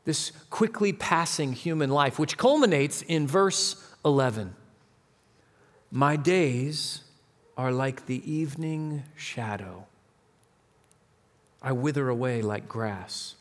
This 0.05 0.31
quickly 0.49 0.93
passing 0.93 1.53
human 1.53 1.89
life, 1.89 2.17
which 2.17 2.37
culminates 2.37 3.01
in 3.03 3.27
verse 3.27 3.75
11. 4.03 4.55
My 5.91 6.15
days 6.15 7.01
are 7.57 7.71
like 7.71 8.05
the 8.07 8.31
evening 8.31 9.03
shadow. 9.15 9.85
I 11.61 11.73
wither 11.73 12.09
away 12.09 12.41
like 12.41 12.67
grass. 12.67 13.35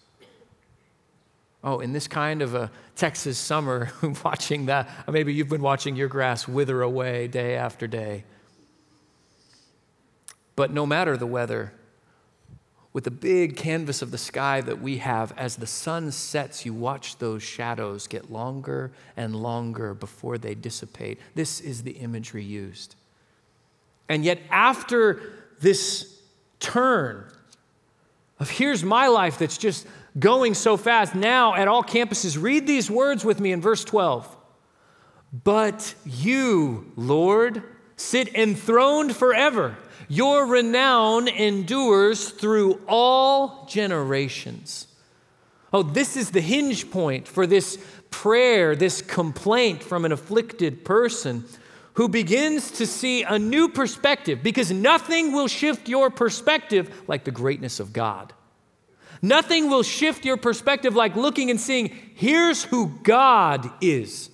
Oh, 1.63 1.81
in 1.81 1.93
this 1.93 2.09
kind 2.09 2.43
of 2.43 2.55
a 2.55 2.71
Texas 2.97 3.39
summer, 3.39 3.91
watching 4.25 4.67
that, 4.67 4.89
maybe 5.09 5.33
you've 5.33 5.49
been 5.49 5.63
watching 5.63 5.97
your 5.97 6.09
grass 6.09 6.49
wither 6.49 6.83
away 6.83 7.29
day 7.29 7.55
after 7.55 7.87
day. 7.87 8.25
But 10.57 10.73
no 10.73 10.87
matter 10.87 11.17
the 11.17 11.27
weather, 11.27 11.73
with 12.93 13.05
the 13.05 13.11
big 13.11 13.57
canvas 13.57 14.03
of 14.03 14.11
the 14.11 14.19
sky 14.19 14.61
that 14.61 14.81
we 14.81 14.99
have, 14.99 15.33
as 15.37 15.57
the 15.57 15.67
sun 15.67 16.11
sets, 16.11 16.67
you 16.67 16.75
watch 16.75 17.19
those 17.19 17.43
shadows 17.43 18.07
get 18.07 18.31
longer 18.33 18.91
and 19.17 19.37
longer 19.37 19.95
before 19.95 20.39
they 20.39 20.55
dissipate. 20.55 21.21
This 21.35 21.61
is 21.61 21.85
the 21.85 21.93
imagery 21.93 22.43
used. 22.43 22.97
And 24.09 24.25
yet, 24.25 24.41
after 24.51 25.21
this 25.61 26.21
turn 26.59 27.31
of 28.41 28.51
here's 28.51 28.83
my 28.83 29.07
life 29.07 29.39
that's 29.39 29.59
just 29.59 29.87
going 30.19 30.55
so 30.55 30.77
fast. 30.77 31.15
Now, 31.15 31.55
at 31.55 31.69
all 31.69 31.85
campuses, 31.85 32.41
read 32.41 32.67
these 32.67 32.91
words 32.91 33.25
with 33.25 33.39
me 33.39 33.53
in 33.53 33.61
verse 33.61 33.85
12. 33.85 34.37
But 35.45 35.95
you, 36.05 36.91
Lord, 36.97 37.63
sit 37.97 38.35
enthroned 38.35 39.15
forever. 39.15 39.77
Your 40.11 40.45
renown 40.45 41.29
endures 41.29 42.31
through 42.31 42.81
all 42.89 43.65
generations. 43.67 44.89
Oh, 45.73 45.85
this 45.85 46.17
is 46.17 46.33
the 46.33 46.41
hinge 46.41 46.91
point 46.91 47.29
for 47.29 47.47
this 47.47 47.79
prayer, 48.11 48.75
this 48.75 49.03
complaint 49.03 49.85
from 49.85 50.05
an 50.05 50.11
afflicted 50.11 50.85
person 50.85 51.45
who 51.93 52.09
begins 52.09 52.73
to 52.73 52.89
see 52.89 53.23
a 53.23 53.39
new 53.39 53.69
perspective 53.69 54.43
because 54.43 54.73
nothing 54.73 55.33
will 55.33 55.47
shift 55.47 55.89
your 55.89 56.11
perspective 56.11 57.03
like 57.07 57.23
the 57.23 57.31
greatness 57.31 57.79
of 57.79 57.93
God. 57.93 58.33
Nothing 59.23 59.71
will 59.71 59.85
shift 59.85 60.25
your 60.25 60.37
perspective 60.37 60.97
like 60.97 61.15
looking 61.15 61.51
and 61.51 61.61
seeing, 61.61 61.89
here's 62.17 62.65
who 62.65 62.89
God 63.05 63.71
is. 63.81 64.30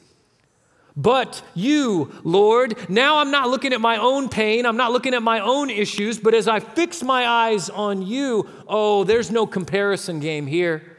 But 0.97 1.43
you, 1.55 2.11
Lord, 2.25 2.89
now 2.89 3.19
I'm 3.19 3.31
not 3.31 3.51
looking 3.51 3.75
at 3.75 3.81
my 3.83 3.99
own 3.99 4.31
pain, 4.31 4.65
I'm 4.65 4.79
not 4.79 4.93
looking 4.93 5.13
at 5.13 5.23
my 5.23 5.41
own 5.41 5.69
issues, 5.69 6.19
but 6.19 6.33
as 6.33 6.49
I 6.49 6.61
fix 6.61 7.03
my 7.03 7.27
eyes 7.27 7.69
on 7.69 8.01
you, 8.01 8.49
oh, 8.67 9.05
there's 9.05 9.31
no 9.31 9.47
comparison 9.47 10.21
game 10.21 10.47
here. 10.47 10.97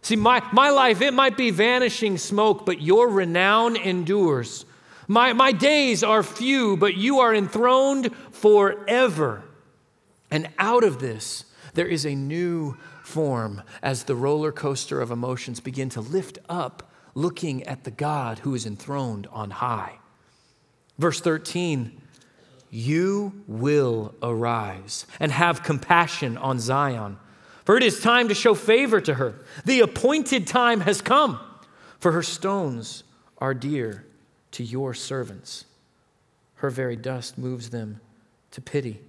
See, 0.00 0.16
my, 0.16 0.42
my 0.52 0.70
life, 0.70 1.02
it 1.02 1.12
might 1.12 1.36
be 1.36 1.50
vanishing 1.50 2.16
smoke, 2.16 2.64
but 2.64 2.80
your 2.80 3.10
renown 3.10 3.76
endures. 3.76 4.64
My, 5.08 5.32
my 5.32 5.52
days 5.52 6.02
are 6.02 6.22
few, 6.22 6.76
but 6.76 6.96
you 6.96 7.18
are 7.18 7.34
enthroned 7.34 8.14
forever. 8.30 9.42
And 10.30 10.48
out 10.58 10.82
of 10.82 10.98
this, 10.98 11.44
there 11.74 11.86
is 11.86 12.06
a 12.06 12.14
new 12.14 12.76
form 13.02 13.62
as 13.82 14.04
the 14.04 14.16
roller 14.16 14.50
coaster 14.50 15.00
of 15.00 15.10
emotions 15.10 15.60
begin 15.60 15.88
to 15.90 16.00
lift 16.00 16.38
up, 16.48 16.90
looking 17.16 17.62
at 17.64 17.82
the 17.82 17.90
God 17.90 18.40
who 18.40 18.54
is 18.54 18.66
enthroned 18.66 19.26
on 19.32 19.50
high. 19.50 19.98
Verse 20.98 21.20
13 21.20 22.00
You 22.70 23.42
will 23.48 24.14
arise 24.22 25.06
and 25.18 25.32
have 25.32 25.64
compassion 25.64 26.36
on 26.36 26.60
Zion, 26.60 27.16
for 27.64 27.76
it 27.76 27.82
is 27.82 28.00
time 28.00 28.28
to 28.28 28.34
show 28.34 28.54
favor 28.54 29.00
to 29.00 29.14
her. 29.14 29.34
The 29.64 29.80
appointed 29.80 30.46
time 30.46 30.80
has 30.80 31.00
come, 31.00 31.40
for 31.98 32.12
her 32.12 32.22
stones 32.22 33.02
are 33.38 33.54
dear 33.54 34.04
to 34.52 34.62
your 34.62 34.94
servants. 34.94 35.64
Her 36.56 36.70
very 36.70 36.96
dust 36.96 37.36
moves 37.38 37.70
them 37.70 38.00
to 38.52 38.60
pity. 38.60 39.00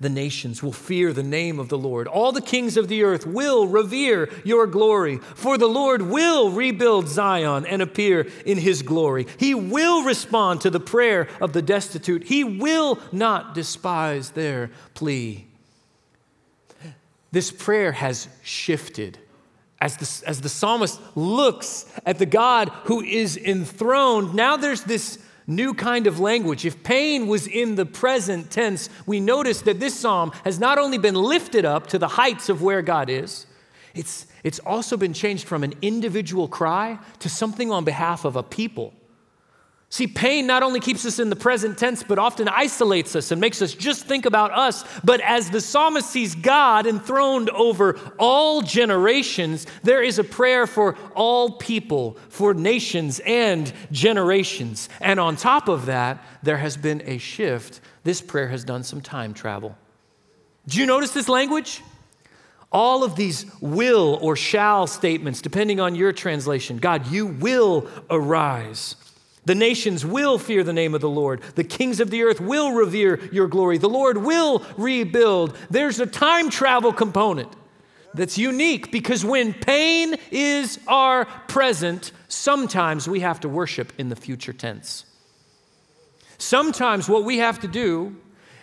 The 0.00 0.08
nations 0.08 0.62
will 0.62 0.72
fear 0.72 1.12
the 1.12 1.22
name 1.22 1.58
of 1.58 1.68
the 1.68 1.78
Lord. 1.78 2.08
All 2.08 2.32
the 2.32 2.40
kings 2.40 2.76
of 2.76 2.88
the 2.88 3.02
earth 3.02 3.26
will 3.26 3.66
revere 3.66 4.30
your 4.44 4.66
glory, 4.66 5.18
for 5.18 5.58
the 5.58 5.68
Lord 5.68 6.02
will 6.02 6.50
rebuild 6.50 7.08
Zion 7.08 7.66
and 7.66 7.82
appear 7.82 8.26
in 8.46 8.58
his 8.58 8.82
glory. 8.82 9.26
He 9.38 9.54
will 9.54 10.02
respond 10.02 10.62
to 10.62 10.70
the 10.70 10.80
prayer 10.80 11.28
of 11.40 11.52
the 11.52 11.62
destitute, 11.62 12.24
he 12.24 12.44
will 12.44 12.98
not 13.12 13.54
despise 13.54 14.30
their 14.30 14.70
plea. 14.94 15.46
This 17.32 17.50
prayer 17.50 17.92
has 17.92 18.28
shifted. 18.42 19.18
As 19.80 19.96
the, 19.96 20.28
as 20.28 20.42
the 20.42 20.48
psalmist 20.48 21.00
looks 21.16 21.90
at 22.04 22.18
the 22.18 22.26
God 22.26 22.68
who 22.84 23.00
is 23.00 23.36
enthroned, 23.36 24.34
now 24.34 24.56
there's 24.56 24.82
this 24.82 25.18
new 25.46 25.74
kind 25.74 26.06
of 26.06 26.20
language. 26.20 26.64
If 26.64 26.82
pain 26.82 27.26
was 27.26 27.46
in 27.46 27.74
the 27.74 27.86
present 27.86 28.50
tense, 28.50 28.88
we 29.06 29.20
notice 29.20 29.62
that 29.62 29.80
this 29.80 29.98
psalm 29.98 30.32
has 30.44 30.58
not 30.58 30.78
only 30.78 30.98
been 30.98 31.14
lifted 31.14 31.64
up 31.64 31.86
to 31.88 31.98
the 31.98 32.08
heights 32.08 32.48
of 32.48 32.62
where 32.62 32.82
God 32.82 33.10
is, 33.10 33.46
it's, 33.94 34.26
it's 34.44 34.60
also 34.60 34.96
been 34.96 35.12
changed 35.12 35.46
from 35.46 35.64
an 35.64 35.74
individual 35.82 36.48
cry 36.48 36.98
to 37.18 37.28
something 37.28 37.70
on 37.70 37.84
behalf 37.84 38.24
of 38.24 38.36
a 38.36 38.42
people. 38.42 38.94
See, 39.92 40.06
pain 40.06 40.46
not 40.46 40.62
only 40.62 40.78
keeps 40.78 41.04
us 41.04 41.18
in 41.18 41.30
the 41.30 41.36
present 41.36 41.76
tense, 41.76 42.04
but 42.04 42.16
often 42.16 42.46
isolates 42.46 43.16
us 43.16 43.32
and 43.32 43.40
makes 43.40 43.60
us 43.60 43.74
just 43.74 44.06
think 44.06 44.24
about 44.24 44.52
us. 44.52 44.84
But 45.02 45.20
as 45.20 45.50
the 45.50 45.60
psalmist 45.60 46.08
sees 46.08 46.36
God 46.36 46.86
enthroned 46.86 47.50
over 47.50 47.98
all 48.16 48.62
generations, 48.62 49.66
there 49.82 50.00
is 50.00 50.20
a 50.20 50.24
prayer 50.24 50.68
for 50.68 50.96
all 51.16 51.50
people, 51.50 52.16
for 52.28 52.54
nations 52.54 53.20
and 53.26 53.72
generations. 53.90 54.88
And 55.00 55.18
on 55.18 55.34
top 55.34 55.68
of 55.68 55.86
that, 55.86 56.24
there 56.44 56.58
has 56.58 56.76
been 56.76 57.02
a 57.04 57.18
shift. 57.18 57.80
This 58.04 58.20
prayer 58.20 58.46
has 58.46 58.62
done 58.62 58.84
some 58.84 59.00
time 59.00 59.34
travel. 59.34 59.76
Do 60.68 60.78
you 60.78 60.86
notice 60.86 61.10
this 61.10 61.28
language? 61.28 61.82
All 62.70 63.02
of 63.02 63.16
these 63.16 63.44
will 63.60 64.20
or 64.22 64.36
shall 64.36 64.86
statements, 64.86 65.42
depending 65.42 65.80
on 65.80 65.96
your 65.96 66.12
translation. 66.12 66.76
God, 66.76 67.08
you 67.08 67.26
will 67.26 67.88
arise. 68.08 68.94
The 69.44 69.54
nations 69.54 70.04
will 70.04 70.38
fear 70.38 70.62
the 70.62 70.72
name 70.72 70.94
of 70.94 71.00
the 71.00 71.08
Lord. 71.08 71.40
The 71.54 71.64
kings 71.64 72.00
of 72.00 72.10
the 72.10 72.22
earth 72.22 72.40
will 72.40 72.72
revere 72.72 73.20
your 73.32 73.48
glory. 73.48 73.78
The 73.78 73.88
Lord 73.88 74.18
will 74.18 74.64
rebuild. 74.76 75.56
There's 75.70 75.98
a 75.98 76.06
time 76.06 76.50
travel 76.50 76.92
component 76.92 77.50
that's 78.12 78.36
unique 78.36 78.92
because 78.92 79.24
when 79.24 79.54
pain 79.54 80.16
is 80.30 80.78
our 80.86 81.24
present, 81.48 82.12
sometimes 82.28 83.08
we 83.08 83.20
have 83.20 83.40
to 83.40 83.48
worship 83.48 83.92
in 83.98 84.08
the 84.08 84.16
future 84.16 84.52
tense. 84.52 85.04
Sometimes 86.36 87.08
what 87.08 87.24
we 87.24 87.38
have 87.38 87.60
to 87.60 87.68
do 87.68 88.16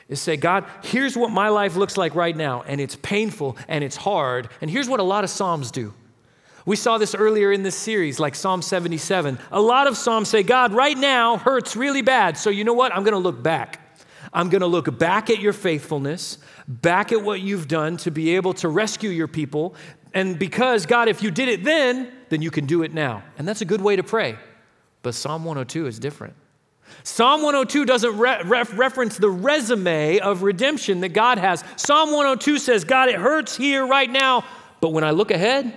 is 0.10 0.22
say, 0.22 0.38
God, 0.38 0.66
here's 0.84 1.18
what 1.18 1.32
my 1.32 1.50
life 1.50 1.76
looks 1.76 1.98
like 1.98 2.16
right 2.16 2.36
now, 2.36 2.64
and 2.64 2.80
it's 2.80 2.96
painful 2.96 3.58
and 3.68 3.84
it's 3.84 3.98
hard. 3.98 4.50
And 4.62 4.70
here's 4.70 4.88
what 4.88 5.00
a 5.00 5.04
lot 5.04 5.24
of 5.24 5.30
Psalms 5.30 5.72
do. 5.72 5.94
We 6.68 6.76
saw 6.76 6.98
this 6.98 7.16
earlier 7.16 7.54
in 7.54 7.64
this 7.64 7.78
series, 7.78 8.20
like 8.20 8.36
Psalm 8.36 8.62
77. 8.62 9.40
A 9.54 9.62
lot 9.62 9.88
of 9.88 9.96
Psalms 9.96 10.28
say, 10.28 10.44
God, 10.44 10.74
right 10.74 10.98
now 10.98 11.38
hurts 11.38 11.78
really 11.78 12.02
bad. 12.02 12.38
So 12.38 12.50
you 12.50 12.66
know 12.66 12.74
what? 12.74 12.94
I'm 12.94 13.06
going 13.06 13.14
to 13.14 13.20
look 13.20 13.42
back. 13.42 13.80
I'm 14.34 14.50
going 14.50 14.60
to 14.60 14.68
look 14.68 15.00
back 15.00 15.30
at 15.30 15.40
your 15.40 15.54
faithfulness, 15.54 16.40
back 16.68 17.14
at 17.14 17.22
what 17.22 17.40
you've 17.40 17.70
done 17.70 17.96
to 17.98 18.12
be 18.12 18.36
able 18.36 18.54
to 18.56 18.68
rescue 18.68 19.10
your 19.10 19.30
people. 19.30 19.76
And 20.14 20.38
because, 20.38 20.86
God, 20.86 21.08
if 21.08 21.24
you 21.24 21.32
did 21.32 21.48
it 21.48 21.64
then, 21.64 22.12
then 22.28 22.42
you 22.42 22.52
can 22.52 22.66
do 22.66 22.84
it 22.84 22.94
now. 22.94 23.24
And 23.38 23.48
that's 23.48 23.62
a 23.62 23.66
good 23.66 23.80
way 23.80 23.96
to 23.96 24.04
pray. 24.04 24.38
But 25.04 25.16
Psalm 25.16 25.46
102 25.46 25.88
is 25.88 26.00
different. 26.00 26.34
Psalm 27.04 27.44
102 27.44 27.86
doesn't 27.86 28.18
re- 28.18 28.44
reference 28.44 29.18
the 29.18 29.30
resume 29.30 30.20
of 30.20 30.44
redemption 30.44 31.00
that 31.00 31.10
God 31.14 31.38
has. 31.38 31.64
Psalm 31.78 32.12
102 32.12 32.58
says, 32.58 32.84
God, 32.84 33.08
it 33.08 33.16
hurts 33.16 33.56
here 33.56 33.88
right 33.88 34.10
now, 34.10 34.44
but 34.82 34.90
when 34.90 35.06
I 35.06 35.12
look 35.12 35.32
ahead 35.32 35.74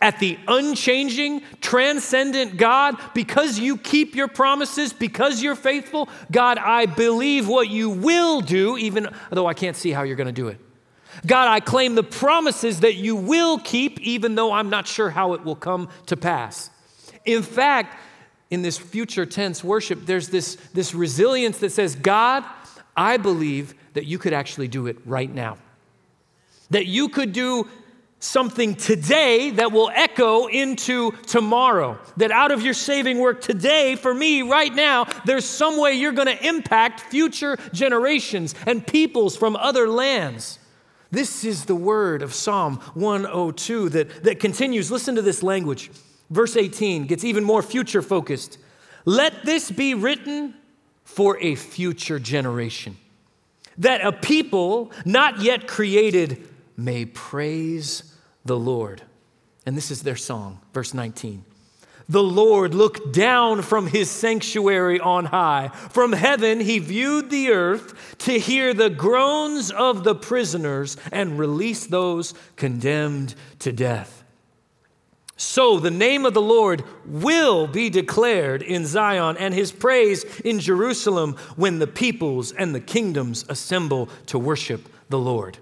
at 0.00 0.18
the 0.20 0.38
unchanging, 0.46 1.42
transcendent 1.60 2.58
God, 2.58 2.96
because 3.14 3.58
you 3.58 3.78
keep 3.78 4.14
your 4.14 4.28
promises, 4.28 4.92
because 4.92 5.42
you're 5.42 5.56
faithful, 5.56 6.08
God, 6.30 6.58
I 6.58 6.86
believe 6.86 7.48
what 7.48 7.70
you 7.70 7.90
will 7.90 8.40
do, 8.40 8.76
even 8.76 9.08
though 9.30 9.46
I 9.46 9.54
can't 9.54 9.76
see 9.76 9.92
how 9.92 10.02
you're 10.02 10.16
going 10.16 10.26
to 10.26 10.32
do 10.32 10.48
it. 10.48 10.60
God, 11.26 11.48
I 11.48 11.60
claim 11.60 11.94
the 11.94 12.02
promises 12.02 12.80
that 12.80 12.96
you 12.96 13.16
will 13.16 13.58
keep, 13.58 13.98
even 14.00 14.34
though 14.34 14.52
I'm 14.52 14.68
not 14.68 14.86
sure 14.86 15.08
how 15.08 15.32
it 15.32 15.44
will 15.44 15.56
come 15.56 15.88
to 16.06 16.16
pass. 16.16 16.68
In 17.24 17.42
fact, 17.42 17.98
in 18.50 18.62
this 18.62 18.76
future 18.76 19.24
tense 19.24 19.64
worship, 19.64 20.04
there's 20.04 20.28
this, 20.28 20.56
this 20.74 20.94
resilience 20.94 21.58
that 21.58 21.72
says, 21.72 21.94
God, 21.96 22.44
I 22.96 23.16
believe 23.16 23.74
that 23.94 24.04
you 24.04 24.18
could 24.18 24.34
actually 24.34 24.68
do 24.68 24.86
it 24.86 24.98
right 25.06 25.32
now. 25.32 25.56
That 26.70 26.86
you 26.86 27.08
could 27.08 27.32
do 27.32 27.66
something 28.18 28.74
today 28.74 29.50
that 29.50 29.72
will 29.72 29.90
echo 29.94 30.46
into 30.46 31.12
tomorrow. 31.26 31.98
That 32.16 32.30
out 32.30 32.50
of 32.50 32.62
your 32.62 32.74
saving 32.74 33.18
work 33.18 33.40
today, 33.40 33.96
for 33.96 34.14
me 34.14 34.42
right 34.42 34.74
now, 34.74 35.04
there's 35.24 35.44
some 35.44 35.78
way 35.78 35.94
you're 35.94 36.12
going 36.12 36.34
to 36.34 36.46
impact 36.46 37.00
future 37.00 37.56
generations 37.72 38.54
and 38.66 38.86
peoples 38.86 39.36
from 39.36 39.56
other 39.56 39.88
lands. 39.88 40.58
This 41.10 41.44
is 41.44 41.66
the 41.66 41.74
word 41.74 42.22
of 42.22 42.34
Psalm 42.34 42.76
102 42.94 43.88
that, 43.90 44.24
that 44.24 44.40
continues. 44.40 44.90
Listen 44.90 45.14
to 45.14 45.22
this 45.22 45.42
language. 45.42 45.90
Verse 46.30 46.56
18 46.56 47.06
gets 47.06 47.24
even 47.24 47.44
more 47.44 47.62
future 47.62 48.02
focused. 48.02 48.58
Let 49.04 49.44
this 49.44 49.70
be 49.70 49.94
written 49.94 50.54
for 51.04 51.38
a 51.38 51.54
future 51.54 52.18
generation, 52.18 52.96
that 53.78 54.04
a 54.04 54.10
people 54.10 54.90
not 55.04 55.40
yet 55.40 55.68
created 55.68 56.48
may 56.76 57.04
praise 57.04 58.14
the 58.44 58.58
Lord. 58.58 59.02
And 59.64 59.76
this 59.76 59.90
is 59.90 60.02
their 60.02 60.16
song, 60.16 60.60
verse 60.72 60.94
19. 60.94 61.44
The 62.08 62.22
Lord 62.22 62.72
looked 62.72 63.12
down 63.12 63.62
from 63.62 63.88
his 63.88 64.08
sanctuary 64.08 65.00
on 65.00 65.24
high. 65.24 65.68
From 65.90 66.12
heaven, 66.12 66.60
he 66.60 66.78
viewed 66.78 67.30
the 67.30 67.50
earth 67.50 68.16
to 68.18 68.38
hear 68.38 68.72
the 68.72 68.90
groans 68.90 69.72
of 69.72 70.04
the 70.04 70.14
prisoners 70.14 70.96
and 71.10 71.38
release 71.38 71.86
those 71.86 72.32
condemned 72.54 73.34
to 73.58 73.72
death. 73.72 74.22
So 75.36 75.80
the 75.80 75.90
name 75.90 76.24
of 76.24 76.32
the 76.32 76.40
Lord 76.40 76.84
will 77.04 77.66
be 77.66 77.90
declared 77.90 78.62
in 78.62 78.86
Zion 78.86 79.36
and 79.36 79.52
his 79.52 79.72
praise 79.72 80.24
in 80.40 80.60
Jerusalem 80.60 81.36
when 81.56 81.80
the 81.80 81.86
peoples 81.86 82.52
and 82.52 82.74
the 82.74 82.80
kingdoms 82.80 83.44
assemble 83.48 84.08
to 84.26 84.38
worship 84.38 84.88
the 85.10 85.18
Lord. 85.18 85.58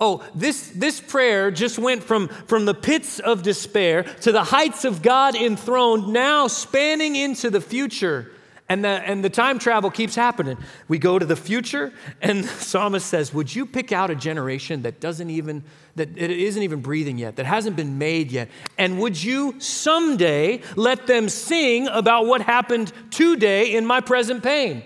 Oh, 0.00 0.24
this, 0.34 0.70
this 0.70 1.00
prayer 1.00 1.50
just 1.50 1.78
went 1.78 2.02
from, 2.02 2.28
from 2.28 2.64
the 2.64 2.74
pits 2.74 3.18
of 3.18 3.42
despair 3.42 4.04
to 4.22 4.32
the 4.32 4.44
heights 4.44 4.84
of 4.84 5.02
God 5.02 5.36
enthroned, 5.36 6.08
now 6.08 6.46
spanning 6.46 7.16
into 7.16 7.50
the 7.50 7.60
future. 7.60 8.32
And 8.68 8.84
the, 8.84 8.88
and 8.88 9.24
the 9.24 9.30
time 9.30 9.58
travel 9.58 9.90
keeps 9.90 10.14
happening. 10.14 10.56
We 10.86 10.98
go 10.98 11.18
to 11.18 11.26
the 11.26 11.34
future, 11.34 11.92
and 12.22 12.44
the 12.44 12.48
psalmist 12.48 13.06
says, 13.06 13.34
Would 13.34 13.52
you 13.52 13.66
pick 13.66 13.90
out 13.90 14.10
a 14.10 14.14
generation 14.14 14.82
that 14.82 15.00
doesn't 15.00 15.28
even 15.28 15.64
that 15.96 16.16
it 16.16 16.30
isn't 16.30 16.62
even 16.62 16.80
breathing 16.80 17.18
yet, 17.18 17.36
that 17.36 17.46
hasn't 17.46 17.76
been 17.76 17.98
made 17.98 18.32
yet. 18.32 18.48
And 18.78 18.98
would 19.00 19.22
you 19.22 19.60
someday 19.60 20.62
let 20.76 21.06
them 21.06 21.28
sing 21.28 21.88
about 21.88 22.26
what 22.26 22.42
happened 22.42 22.92
today 23.10 23.74
in 23.74 23.84
my 23.84 24.00
present 24.00 24.42
pain? 24.42 24.82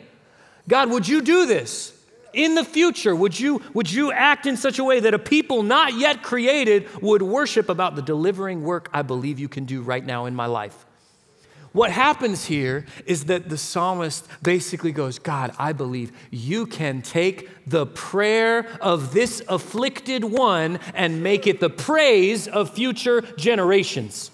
God, 0.68 0.90
would 0.90 1.06
you 1.06 1.22
do 1.22 1.46
this? 1.46 1.93
In 2.34 2.54
the 2.54 2.64
future, 2.64 3.14
would 3.14 3.38
you, 3.38 3.62
would 3.72 3.90
you 3.90 4.12
act 4.12 4.46
in 4.46 4.56
such 4.56 4.78
a 4.78 4.84
way 4.84 5.00
that 5.00 5.14
a 5.14 5.18
people 5.18 5.62
not 5.62 5.94
yet 5.94 6.22
created 6.22 6.88
would 7.00 7.22
worship 7.22 7.68
about 7.68 7.96
the 7.96 8.02
delivering 8.02 8.62
work 8.62 8.88
I 8.92 9.02
believe 9.02 9.38
you 9.38 9.48
can 9.48 9.64
do 9.64 9.82
right 9.82 10.04
now 10.04 10.26
in 10.26 10.34
my 10.34 10.46
life? 10.46 10.84
What 11.74 11.90
happens 11.90 12.44
here 12.44 12.86
is 13.04 13.24
that 13.24 13.48
the 13.48 13.58
psalmist 13.58 14.28
basically 14.44 14.92
goes, 14.92 15.18
God, 15.18 15.52
I 15.58 15.72
believe 15.72 16.12
you 16.30 16.66
can 16.66 17.02
take 17.02 17.50
the 17.66 17.84
prayer 17.84 18.68
of 18.80 19.12
this 19.12 19.42
afflicted 19.48 20.22
one 20.22 20.78
and 20.94 21.24
make 21.24 21.48
it 21.48 21.58
the 21.58 21.70
praise 21.70 22.46
of 22.46 22.72
future 22.72 23.22
generations. 23.36 24.30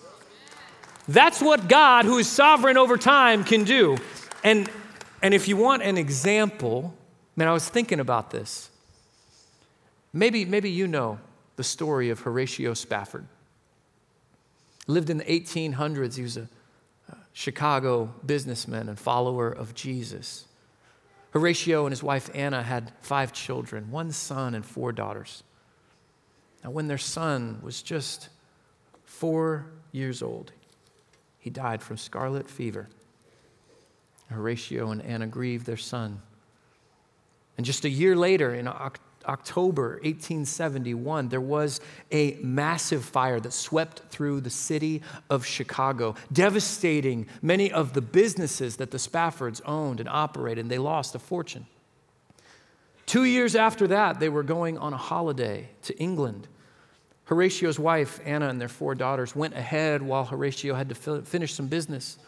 That's 1.09 1.41
what 1.41 1.67
God, 1.67 2.05
who 2.05 2.19
is 2.19 2.29
sovereign 2.29 2.77
over 2.77 2.99
time, 2.99 3.43
can 3.45 3.65
do. 3.65 3.97
And, 4.45 4.71
and 5.23 5.33
if 5.33 5.49
you 5.49 5.57
want 5.57 5.83
an 5.83 5.97
example, 5.97 6.95
man, 7.41 7.49
I 7.49 7.53
was 7.53 7.67
thinking 7.67 8.01
about 8.01 8.31
this. 8.31 8.69
Maybe, 10.13 10.45
maybe 10.45 10.71
you 10.71 10.87
know 10.87 11.19
the 11.57 11.65
story 11.65 12.11
of 12.11 12.21
Horatio 12.21 12.75
Spafford. 12.75 13.27
Lived 14.87 15.09
in 15.09 15.17
the 15.17 15.25
1800s. 15.25 16.17
He 16.17 16.23
was 16.23 16.37
a 16.37 16.49
Chicago 17.33 18.13
businessman 18.27 18.91
and 18.91 18.99
follower 18.99 19.51
of 19.51 19.75
Jesus. 19.75 20.49
Horatio 21.31 21.87
and 21.87 21.93
his 21.93 22.03
wife 22.03 22.29
Anna 22.35 22.63
had 22.63 22.93
five 23.01 23.33
children 23.33 23.91
one 23.91 24.13
son 24.13 24.55
and 24.55 24.63
four 24.63 24.93
daughters. 24.93 25.43
Now, 26.63 26.73
when 26.73 26.89
their 26.89 26.99
son 26.99 27.61
was 27.63 27.81
just 27.81 28.29
four 29.05 29.65
years 29.93 30.23
old, 30.23 30.53
he 31.39 31.49
died 31.49 31.83
from 31.83 31.97
scarlet 31.97 32.51
fever. 32.51 32.91
Horatio 34.29 34.91
and 34.91 35.01
Anna 35.01 35.27
grieved 35.27 35.65
their 35.65 35.79
son. 35.79 36.21
And 37.61 37.67
just 37.67 37.85
a 37.85 37.91
year 37.91 38.17
later, 38.17 38.55
in 38.55 38.67
October, 38.67 39.05
October 39.27 39.91
1871, 40.03 41.29
there 41.29 41.43
was 41.43 41.83
a 42.11 42.39
massive 42.41 43.05
fire 43.05 43.39
that 43.39 43.53
swept 43.53 44.01
through 44.09 44.41
the 44.41 44.49
city 44.49 45.03
of 45.29 45.45
Chicago, 45.45 46.15
devastating 46.33 47.27
many 47.43 47.71
of 47.71 47.93
the 47.93 48.01
businesses 48.01 48.77
that 48.77 48.91
the 48.91 48.97
Spaffords 48.97 49.61
owned 49.67 50.01
and 50.01 50.09
operated, 50.09 50.65
and 50.65 50.71
they 50.71 50.79
lost 50.79 51.15
a 51.15 51.19
fortune. 51.19 51.67
Two 53.05 53.25
years 53.25 53.55
after 53.55 53.87
that, 53.89 54.21
they 54.21 54.31
were 54.31 54.43
going 54.43 54.79
on 54.79 54.95
a 54.95 54.97
holiday 54.97 55.69
to 55.83 55.95
England. 55.99 56.49
Horatio's 57.25 57.79
wife, 57.79 58.21
Anna, 58.25 58.49
and 58.49 58.59
their 58.59 58.69
four 58.69 58.95
daughters 58.95 59.37
went 59.37 59.53
ahead 59.53 60.01
while 60.01 60.25
Horatio 60.25 60.75
had 60.75 60.89
to 60.89 60.95
finish 60.95 61.53
some 61.53 61.67
business. 61.67 62.19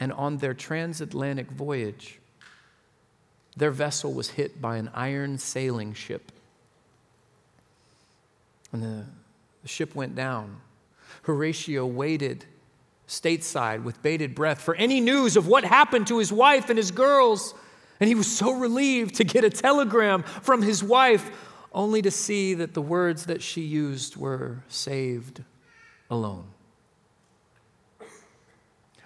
And 0.00 0.10
on 0.10 0.38
their 0.38 0.54
transatlantic 0.54 1.50
voyage, 1.50 2.18
their 3.56 3.70
vessel 3.70 4.12
was 4.12 4.30
hit 4.30 4.60
by 4.60 4.76
an 4.76 4.90
iron 4.94 5.38
sailing 5.38 5.92
ship. 5.92 6.32
And 8.72 8.82
the, 8.82 9.04
the 9.62 9.68
ship 9.68 9.94
went 9.94 10.14
down. 10.14 10.60
Horatio 11.22 11.86
waited 11.86 12.46
stateside 13.06 13.82
with 13.82 14.02
bated 14.02 14.34
breath 14.34 14.60
for 14.60 14.74
any 14.76 15.00
news 15.00 15.36
of 15.36 15.46
what 15.46 15.64
happened 15.64 16.06
to 16.06 16.18
his 16.18 16.32
wife 16.32 16.70
and 16.70 16.78
his 16.78 16.90
girls. 16.90 17.54
And 18.00 18.08
he 18.08 18.14
was 18.14 18.30
so 18.30 18.52
relieved 18.52 19.16
to 19.16 19.24
get 19.24 19.44
a 19.44 19.50
telegram 19.50 20.22
from 20.22 20.62
his 20.62 20.82
wife, 20.82 21.30
only 21.72 22.00
to 22.02 22.10
see 22.10 22.54
that 22.54 22.74
the 22.74 22.82
words 22.82 23.26
that 23.26 23.42
she 23.42 23.60
used 23.60 24.16
were 24.16 24.62
saved 24.68 25.42
alone. 26.10 26.46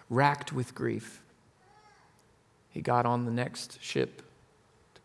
Racked 0.09 0.53
with 0.53 0.73
grief, 0.75 1.21
he 2.71 2.81
got 2.81 3.07
on 3.07 3.25
the 3.25 3.33
next 3.33 3.83
ship 3.83 4.23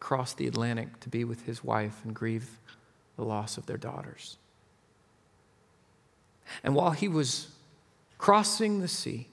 cross 0.01 0.33
the 0.33 0.47
Atlantic 0.47 0.99
to 0.99 1.07
be 1.07 1.23
with 1.23 1.45
his 1.45 1.63
wife 1.63 2.01
and 2.03 2.13
grieve 2.13 2.59
the 3.15 3.23
loss 3.23 3.57
of 3.57 3.67
their 3.67 3.77
daughters. 3.77 4.35
And 6.63 6.75
while 6.75 6.91
he 6.91 7.07
was 7.07 7.47
crossing 8.17 8.81
the 8.81 8.89
sea, 8.89 9.29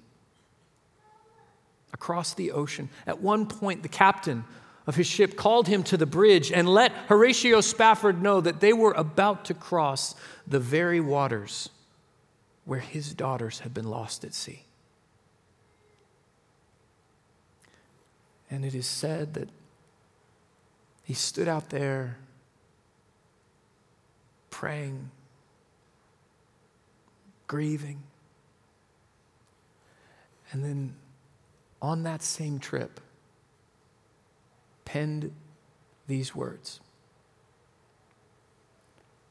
across 1.93 2.35
the 2.35 2.53
ocean, 2.53 2.91
at 3.07 3.21
one 3.21 3.47
point 3.47 3.83
the 3.83 3.89
captain 3.89 4.45
of 4.87 4.95
his 4.95 5.07
ship 5.07 5.37
called 5.37 5.67
him 5.67 5.83
to 5.83 5.97
the 5.97 6.07
bridge 6.07 6.53
and 6.53 6.69
let 6.69 6.93
Horatio 6.93 7.61
Spafford 7.61 8.23
know 8.23 8.41
that 8.41 8.61
they 8.61 8.73
were 8.73 8.93
about 8.93 9.47
to 9.47 9.55
cross 9.55 10.15
the 10.47 10.61
very 10.61 11.01
waters 11.01 11.71
where 12.67 12.81
his 12.81 13.15
daughters 13.15 13.61
had 13.61 13.73
been 13.73 13.89
lost 13.89 14.23
at 14.23 14.35
sea. 14.35 14.65
And 18.51 18.65
it 18.65 18.75
is 18.75 18.87
said 18.87 19.35
that 19.35 19.49
he 21.09 21.15
stood 21.15 21.49
out 21.49 21.71
there 21.71 22.19
praying, 24.51 25.11
grieving. 27.47 28.03
And 30.53 30.63
then 30.63 30.97
on 31.81 32.03
that 32.03 32.21
same 32.23 32.59
trip, 32.59 33.01
penned 34.85 35.33
these 36.07 36.35
words 36.35 36.81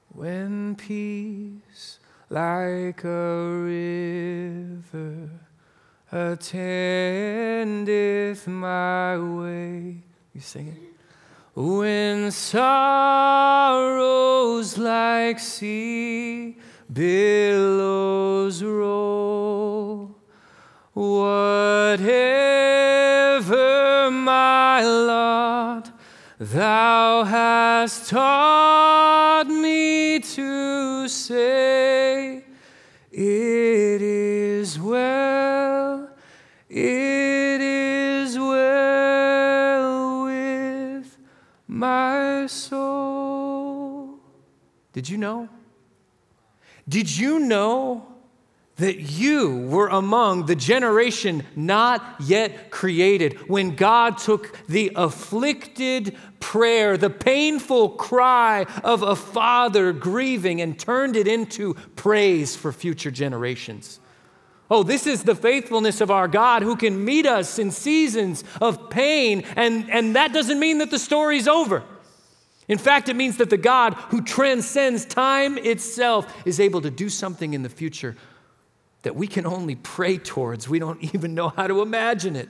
When 0.10 0.76
peace 0.76 2.00
like 2.32 3.04
a 3.04 3.52
river 4.82 5.30
attendeth 6.12 6.48
my 8.48 9.20
way. 9.20 9.98
You 10.34 10.42
sing 10.42 10.70
it? 10.70 10.97
When 11.60 12.30
sorrows 12.30 12.78
like 14.78 15.40
sea 15.40 16.56
billows 16.94 18.62
roll, 18.62 20.16
whatever 20.94 21.98
my 24.12 24.84
lot, 24.84 25.90
thou 26.38 27.24
hast 27.24 28.12
taught 28.12 29.48
me 29.48 30.20
to 30.20 31.08
say, 31.08 32.44
soul. 42.48 44.16
Did 44.94 45.10
you 45.10 45.18
know? 45.18 45.50
Did 46.88 47.16
you 47.16 47.40
know 47.40 48.08
that 48.78 49.00
you 49.00 49.58
were 49.68 49.88
among 49.88 50.46
the 50.46 50.56
generation 50.56 51.44
not 51.56 52.16
yet 52.20 52.70
created 52.70 53.34
when 53.50 53.76
God 53.76 54.20
took 54.20 54.56
the 54.68 54.92
afflicted 54.96 56.16
prayer, 56.40 56.96
the 56.96 57.10
painful 57.10 57.90
cry 57.90 58.66
of 58.84 59.02
a 59.02 59.16
father 59.16 59.92
grieving, 59.94 60.62
and 60.62 60.78
turned 60.78 61.16
it 61.16 61.28
into 61.28 61.74
praise 61.96 62.56
for 62.56 62.72
future 62.72 63.12
generations? 63.12 64.00
Oh, 64.70 64.84
this 64.84 65.08
is 65.08 65.24
the 65.24 65.36
faithfulness 65.36 66.02
of 66.02 66.12
our 66.12 66.28
God 66.28 66.62
who 66.62 66.76
can 66.76 67.04
meet 67.04 67.26
us 67.26 67.58
in 67.58 67.72
seasons 67.72 68.44
of 68.62 68.90
pain, 68.90 69.44
and, 69.56 69.90
and 69.90 70.16
that 70.16 70.34
doesn't 70.34 70.60
mean 70.60 70.80
that 70.80 70.92
the 70.92 71.00
story's 71.00 71.48
over. 71.48 71.84
In 72.68 72.78
fact, 72.78 73.08
it 73.08 73.16
means 73.16 73.38
that 73.38 73.50
the 73.50 73.58
God 73.58 73.94
who 74.10 74.22
transcends 74.22 75.06
time 75.06 75.58
itself 75.58 76.32
is 76.46 76.60
able 76.60 76.82
to 76.82 76.92
do 76.92 77.10
something 77.10 77.54
in 77.54 77.64
the 77.64 77.70
future 77.70 78.16
that 79.04 79.16
we 79.16 79.28
can 79.28 79.46
only 79.46 79.76
pray 79.76 80.18
towards. 80.18 80.68
We 80.68 80.80
don't 80.80 81.02
even 81.14 81.34
know 81.34 81.50
how 81.50 81.68
to 81.68 81.82
imagine 81.82 82.36
it. 82.36 82.50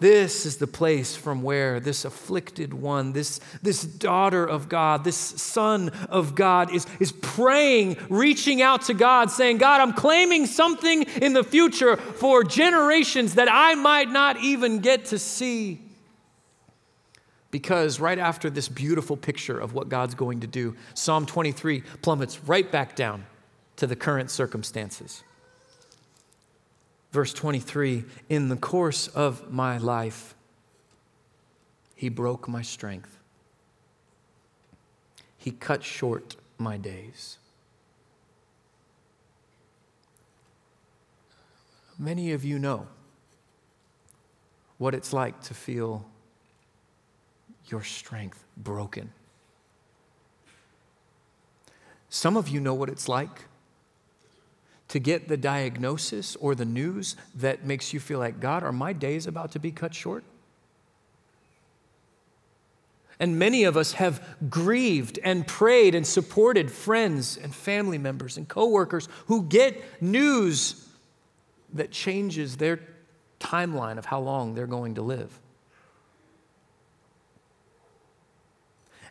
This 0.00 0.46
is 0.46 0.56
the 0.56 0.66
place 0.66 1.14
from 1.14 1.42
where 1.42 1.78
this 1.78 2.04
afflicted 2.04 2.74
one, 2.74 3.12
this, 3.12 3.38
this 3.62 3.84
daughter 3.84 4.44
of 4.44 4.68
God, 4.68 5.04
this 5.04 5.16
son 5.16 5.90
of 6.08 6.34
God 6.34 6.74
is, 6.74 6.88
is 6.98 7.12
praying, 7.12 7.96
reaching 8.10 8.60
out 8.62 8.82
to 8.86 8.94
God, 8.94 9.30
saying, 9.30 9.58
God, 9.58 9.80
I'm 9.80 9.92
claiming 9.92 10.46
something 10.46 11.04
in 11.04 11.34
the 11.34 11.44
future 11.44 11.96
for 11.96 12.42
generations 12.42 13.36
that 13.36 13.46
I 13.48 13.76
might 13.76 14.10
not 14.10 14.38
even 14.42 14.80
get 14.80 15.04
to 15.06 15.20
see. 15.20 15.80
Because 17.52 18.00
right 18.00 18.18
after 18.18 18.48
this 18.50 18.68
beautiful 18.68 19.16
picture 19.16 19.58
of 19.58 19.74
what 19.74 19.90
God's 19.90 20.14
going 20.14 20.40
to 20.40 20.46
do, 20.46 20.74
Psalm 20.94 21.26
23 21.26 21.82
plummets 22.00 22.40
right 22.44 22.68
back 22.68 22.96
down 22.96 23.26
to 23.76 23.86
the 23.86 23.94
current 23.94 24.30
circumstances. 24.30 25.22
Verse 27.12 27.34
23 27.34 28.04
In 28.30 28.48
the 28.48 28.56
course 28.56 29.06
of 29.08 29.52
my 29.52 29.76
life, 29.76 30.34
he 31.94 32.08
broke 32.08 32.48
my 32.48 32.62
strength, 32.62 33.18
he 35.36 35.50
cut 35.50 35.84
short 35.84 36.36
my 36.56 36.78
days. 36.78 37.36
Many 41.98 42.32
of 42.32 42.44
you 42.44 42.58
know 42.58 42.86
what 44.78 44.94
it's 44.94 45.12
like 45.12 45.40
to 45.42 45.54
feel 45.54 46.06
your 47.72 47.82
strength 47.82 48.44
broken. 48.56 49.10
Some 52.08 52.36
of 52.36 52.48
you 52.48 52.60
know 52.60 52.74
what 52.74 52.90
it's 52.90 53.08
like 53.08 53.46
to 54.88 54.98
get 54.98 55.28
the 55.28 55.38
diagnosis 55.38 56.36
or 56.36 56.54
the 56.54 56.66
news 56.66 57.16
that 57.34 57.64
makes 57.64 57.94
you 57.94 57.98
feel 57.98 58.18
like, 58.18 58.38
God, 58.38 58.62
are 58.62 58.72
my 58.72 58.92
days 58.92 59.26
about 59.26 59.52
to 59.52 59.58
be 59.58 59.72
cut 59.72 59.94
short? 59.94 60.22
And 63.18 63.38
many 63.38 63.64
of 63.64 63.76
us 63.76 63.92
have 63.92 64.36
grieved 64.50 65.18
and 65.24 65.46
prayed 65.46 65.94
and 65.94 66.06
supported 66.06 66.70
friends 66.70 67.38
and 67.38 67.54
family 67.54 67.96
members 67.96 68.36
and 68.36 68.46
coworkers 68.46 69.08
who 69.26 69.44
get 69.44 69.82
news 70.02 70.88
that 71.72 71.90
changes 71.90 72.58
their 72.58 72.80
timeline 73.40 73.96
of 73.96 74.04
how 74.04 74.20
long 74.20 74.54
they're 74.54 74.66
going 74.66 74.96
to 74.96 75.02
live. 75.02 75.38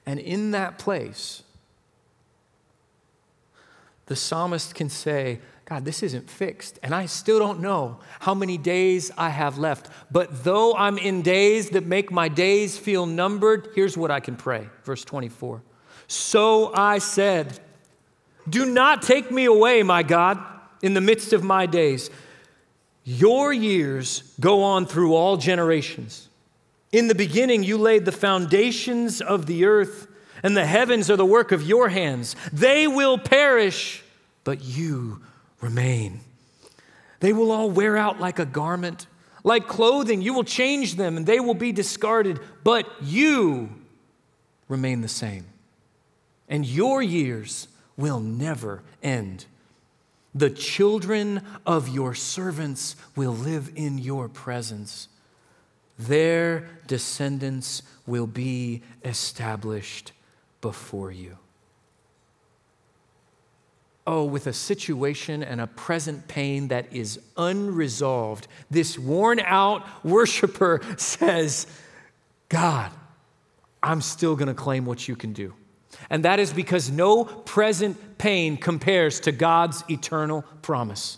And 0.05 0.19
in 0.19 0.51
that 0.51 0.77
place, 0.77 1.43
the 4.07 4.15
psalmist 4.15 4.75
can 4.75 4.89
say, 4.89 5.39
God, 5.65 5.85
this 5.85 6.03
isn't 6.03 6.29
fixed, 6.29 6.79
and 6.83 6.93
I 6.93 7.05
still 7.05 7.39
don't 7.39 7.61
know 7.61 7.99
how 8.19 8.33
many 8.33 8.57
days 8.57 9.09
I 9.17 9.29
have 9.29 9.57
left. 9.57 9.89
But 10.11 10.43
though 10.43 10.75
I'm 10.75 10.97
in 10.97 11.21
days 11.21 11.69
that 11.69 11.85
make 11.85 12.11
my 12.11 12.27
days 12.27 12.77
feel 12.77 13.05
numbered, 13.05 13.69
here's 13.73 13.95
what 13.95 14.11
I 14.11 14.19
can 14.19 14.35
pray. 14.35 14.67
Verse 14.83 15.05
24. 15.05 15.61
So 16.07 16.73
I 16.73 16.97
said, 16.97 17.57
Do 18.49 18.65
not 18.65 19.01
take 19.01 19.31
me 19.31 19.45
away, 19.45 19.81
my 19.81 20.03
God, 20.03 20.43
in 20.81 20.93
the 20.93 20.99
midst 20.99 21.31
of 21.31 21.41
my 21.41 21.65
days. 21.67 22.09
Your 23.05 23.53
years 23.53 24.35
go 24.41 24.63
on 24.63 24.85
through 24.85 25.15
all 25.15 25.37
generations. 25.37 26.27
In 26.91 27.07
the 27.07 27.15
beginning, 27.15 27.63
you 27.63 27.77
laid 27.77 28.05
the 28.05 28.11
foundations 28.11 29.21
of 29.21 29.45
the 29.45 29.65
earth, 29.65 30.07
and 30.43 30.57
the 30.57 30.65
heavens 30.65 31.09
are 31.09 31.15
the 31.15 31.25
work 31.25 31.51
of 31.51 31.63
your 31.63 31.89
hands. 31.89 32.35
They 32.51 32.85
will 32.87 33.17
perish, 33.17 34.03
but 34.43 34.61
you 34.61 35.21
remain. 35.61 36.19
They 37.21 37.31
will 37.31 37.51
all 37.51 37.69
wear 37.69 37.95
out 37.95 38.19
like 38.19 38.39
a 38.39 38.45
garment, 38.45 39.07
like 39.43 39.67
clothing. 39.67 40.21
You 40.21 40.33
will 40.33 40.43
change 40.43 40.95
them, 40.95 41.15
and 41.15 41.25
they 41.25 41.39
will 41.39 41.53
be 41.53 41.71
discarded, 41.71 42.39
but 42.63 42.87
you 43.01 43.69
remain 44.67 45.01
the 45.01 45.07
same. 45.07 45.45
And 46.49 46.65
your 46.65 47.01
years 47.01 47.69
will 47.95 48.19
never 48.19 48.83
end. 49.01 49.45
The 50.35 50.49
children 50.49 51.41
of 51.65 51.87
your 51.87 52.13
servants 52.15 52.97
will 53.15 53.33
live 53.33 53.71
in 53.75 53.97
your 53.97 54.27
presence 54.27 55.07
their 56.07 56.67
descendants 56.87 57.83
will 58.05 58.27
be 58.27 58.81
established 59.03 60.11
before 60.61 61.11
you. 61.11 61.37
Oh, 64.07 64.25
with 64.25 64.47
a 64.47 64.53
situation 64.53 65.43
and 65.43 65.61
a 65.61 65.67
present 65.67 66.27
pain 66.27 66.69
that 66.69 66.91
is 66.91 67.19
unresolved, 67.37 68.47
this 68.69 68.97
worn 68.97 69.39
out 69.41 69.85
worshiper 70.03 70.81
says, 70.97 71.67
God, 72.49 72.91
I'm 73.83 74.01
still 74.01 74.35
going 74.35 74.47
to 74.47 74.53
claim 74.53 74.85
what 74.85 75.07
you 75.07 75.15
can 75.15 75.33
do. 75.33 75.53
And 76.09 76.25
that 76.25 76.39
is 76.39 76.51
because 76.51 76.89
no 76.89 77.25
present 77.25 78.17
pain 78.17 78.57
compares 78.57 79.19
to 79.21 79.31
God's 79.31 79.83
eternal 79.89 80.43
promise. 80.61 81.17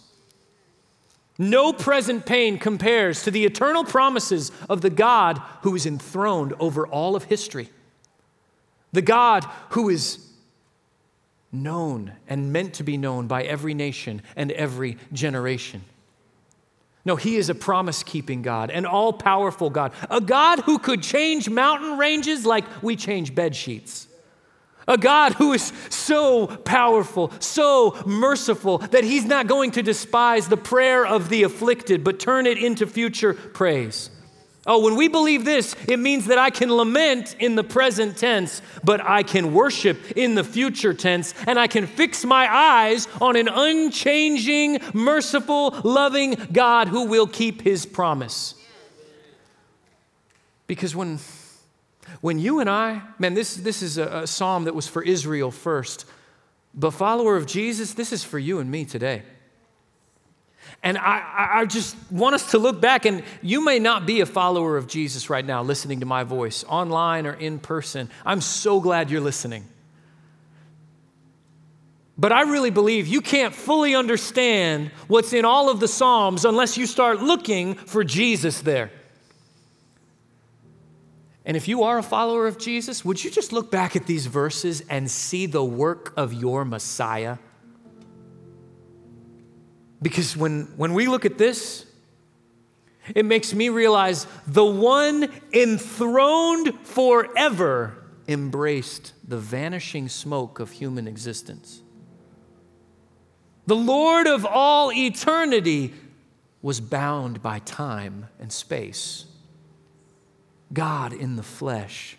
No 1.38 1.74
present 1.74 2.26
pain 2.26 2.60
compares 2.60 3.24
to 3.24 3.32
the 3.32 3.46
eternal 3.46 3.84
promises 3.84 4.52
of 4.69 4.82
the 4.82 4.89
God 4.89 5.41
who 5.62 5.76
is 5.76 5.86
enthroned 5.86 6.54
over 6.60 6.86
all 6.86 7.15
of 7.15 7.24
history. 7.24 7.69
The 8.91 9.02
God 9.02 9.46
who 9.69 9.89
is 9.89 10.19
known 11.52 12.13
and 12.28 12.54
meant 12.54 12.76
to 12.76 12.84
be 12.84 12.98
known 12.98 13.28
by 13.28 13.43
every 13.43 13.74
nation 13.74 14.22
and 14.36 14.52
every 14.52 14.98
generation. 15.12 15.84
No, 17.06 17.15
he 17.15 17.36
is 17.36 17.50
a 17.50 17.56
promise 17.56 18.02
keeping 18.02 18.41
God, 18.41 18.69
an 18.72 18.86
all 18.86 19.12
powerful 19.12 19.69
God, 19.69 19.91
a 20.10 20.22
God 20.22 20.60
who 20.60 20.80
could 20.80 21.04
change 21.04 21.50
mountain 21.50 21.98
ranges 21.98 22.46
like 22.46 22.63
we 22.82 22.96
change 22.96 23.36
bed 23.36 23.56
sheets. 23.56 24.08
A 24.88 24.98
God 24.98 25.34
who 25.34 25.54
is 25.54 25.72
so 25.89 26.48
powerful, 26.48 27.32
so 27.39 27.96
merciful, 28.06 28.80
that 28.80 29.04
He's 29.04 29.26
not 29.26 29.48
going 29.48 29.72
to 29.72 29.84
despise 29.84 30.48
the 30.48 30.58
prayer 30.58 31.06
of 31.06 31.30
the 31.30 31.43
afflicted, 31.43 32.04
but 32.04 32.19
turn 32.19 32.46
it 32.46 32.58
into 32.58 32.86
future 32.86 33.34
praise. 33.34 34.10
Oh, 34.65 34.80
when 34.80 34.96
we 34.96 35.10
believe 35.10 35.43
this, 35.43 35.76
it 35.89 36.00
means 36.00 36.28
that 36.28 36.38
I 36.38 36.50
can 36.50 36.72
lament 36.72 37.36
in 37.38 37.56
the 37.56 37.65
present 37.65 38.17
tense, 38.17 38.62
but 38.82 39.02
I 39.02 39.22
can 39.22 39.54
worship 39.54 40.13
in 40.15 40.36
the 40.36 40.43
future 40.43 40.93
tense, 40.93 41.34
and 41.48 41.60
I 41.60 41.67
can 41.67 41.86
fix 41.86 42.24
my 42.24 42.48
eyes 42.50 43.10
on 43.19 43.36
an 43.36 43.50
unchanging, 43.50 44.80
merciful, 44.93 45.72
loving 45.84 46.38
God 46.54 46.88
who 46.88 47.08
will 47.08 47.28
keep 47.28 47.62
his 47.62 47.86
promise. 47.86 48.56
Because 50.65 50.96
when, 50.96 51.19
when 52.21 52.39
you 52.39 52.60
and 52.60 52.69
I, 52.69 53.02
man, 53.19 53.34
this, 53.34 53.56
this 53.56 53.82
is 53.82 53.97
a, 53.97 54.19
a 54.23 54.28
psalm 54.28 54.65
that 54.65 54.76
was 54.76 54.88
for 54.88 55.04
Israel 55.04 55.52
first, 55.52 56.06
but 56.73 56.91
follower 56.91 57.36
of 57.36 57.45
Jesus, 57.45 57.93
this 57.93 58.12
is 58.12 58.23
for 58.23 58.39
you 58.39 58.60
and 58.60 58.69
me 58.69 58.86
today. 58.86 59.23
And 60.82 60.97
I, 60.97 61.49
I 61.54 61.65
just 61.65 61.95
want 62.12 62.36
us 62.36 62.52
to 62.52 62.58
look 62.58 62.82
back, 62.82 63.06
and 63.06 63.23
you 63.41 63.63
may 63.63 63.80
not 63.80 64.06
be 64.06 64.21
a 64.21 64.26
follower 64.26 64.76
of 64.76 64.88
Jesus 64.88 65.30
right 65.30 65.45
now, 65.45 65.63
listening 65.63 66.02
to 66.02 66.06
my 66.06 66.23
voice, 66.23 66.65
online 66.67 67.26
or 67.26 67.34
in 67.34 67.60
person. 67.60 68.10
I'm 68.26 68.41
so 68.41 68.82
glad 68.82 69.10
you're 69.10 69.21
listening. 69.21 69.65
But 72.17 72.32
I 72.32 72.41
really 72.41 72.69
believe 72.69 73.08
you 73.08 73.21
can't 73.21 73.56
fully 73.56 73.95
understand 73.95 74.91
what's 75.08 75.34
in 75.34 75.45
all 75.45 75.69
of 75.69 75.80
the 75.80 75.88
Psalms 75.88 76.45
unless 76.45 76.78
you 76.78 76.86
start 76.86 77.21
looking 77.21 77.76
for 77.76 78.04
Jesus 78.04 78.62
there. 78.62 78.91
And 81.45 81.58
if 81.58 81.67
you 81.67 81.84
are 81.84 81.97
a 81.97 82.03
follower 82.03 82.47
of 82.47 82.58
Jesus, 82.58 83.03
would 83.03 83.23
you 83.23 83.29
just 83.29 83.51
look 83.51 83.69
back 83.69 83.95
at 83.95 84.08
these 84.08 84.27
verses 84.27 84.82
and 84.89 85.12
see 85.12 85.45
the 85.45 85.63
work 85.63 86.13
of 86.15 86.34
your 86.34 86.63
Messiah? 86.63 87.38
Because 90.01 90.38
when, 90.38 90.73
when 90.77 90.93
we 90.93 91.08
look 91.08 91.25
at 91.25 91.38
this, 91.38 91.86
it 93.13 93.25
makes 93.25 93.53
me 93.53 93.69
realize 93.69 94.25
the 94.47 94.63
one 94.63 95.29
enthroned 95.51 96.77
forever 96.84 97.97
embraced 98.27 99.13
the 99.27 99.38
vanishing 99.38 100.08
smoke 100.08 100.60
of 100.60 100.71
human 100.71 101.08
existence. 101.08 101.82
The 103.65 103.75
Lord 103.75 104.27
of 104.27 104.45
all 104.45 104.91
eternity 104.91 105.93
was 106.62 106.79
bound 106.79 107.41
by 107.41 107.60
time 107.60 108.27
and 108.39 108.51
space. 108.51 109.25
God 110.73 111.13
in 111.13 111.36
the 111.36 111.43
flesh. 111.43 112.17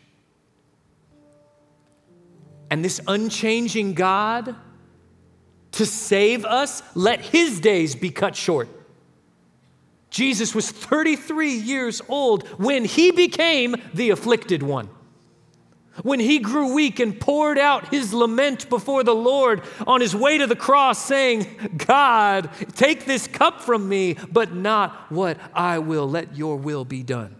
And 2.70 2.84
this 2.84 3.00
unchanging 3.06 3.94
God 3.94 4.54
to 5.72 5.86
save 5.86 6.44
us, 6.44 6.82
let 6.94 7.20
his 7.20 7.60
days 7.60 7.94
be 7.94 8.10
cut 8.10 8.36
short. 8.36 8.68
Jesus 10.10 10.54
was 10.54 10.70
33 10.70 11.50
years 11.50 12.00
old 12.08 12.46
when 12.50 12.84
he 12.84 13.10
became 13.10 13.74
the 13.92 14.10
afflicted 14.10 14.62
one. 14.62 14.88
When 16.02 16.20
he 16.20 16.38
grew 16.38 16.74
weak 16.74 17.00
and 17.00 17.18
poured 17.20 17.58
out 17.58 17.88
his 17.88 18.12
lament 18.12 18.68
before 18.68 19.04
the 19.04 19.14
Lord 19.14 19.62
on 19.86 20.00
his 20.00 20.14
way 20.14 20.38
to 20.38 20.46
the 20.46 20.56
cross, 20.56 21.04
saying, 21.04 21.46
God, 21.76 22.50
take 22.74 23.04
this 23.06 23.26
cup 23.26 23.60
from 23.60 23.88
me, 23.88 24.14
but 24.32 24.54
not 24.54 25.10
what 25.10 25.38
I 25.52 25.78
will, 25.78 26.08
let 26.08 26.36
your 26.36 26.56
will 26.56 26.84
be 26.84 27.02
done. 27.02 27.36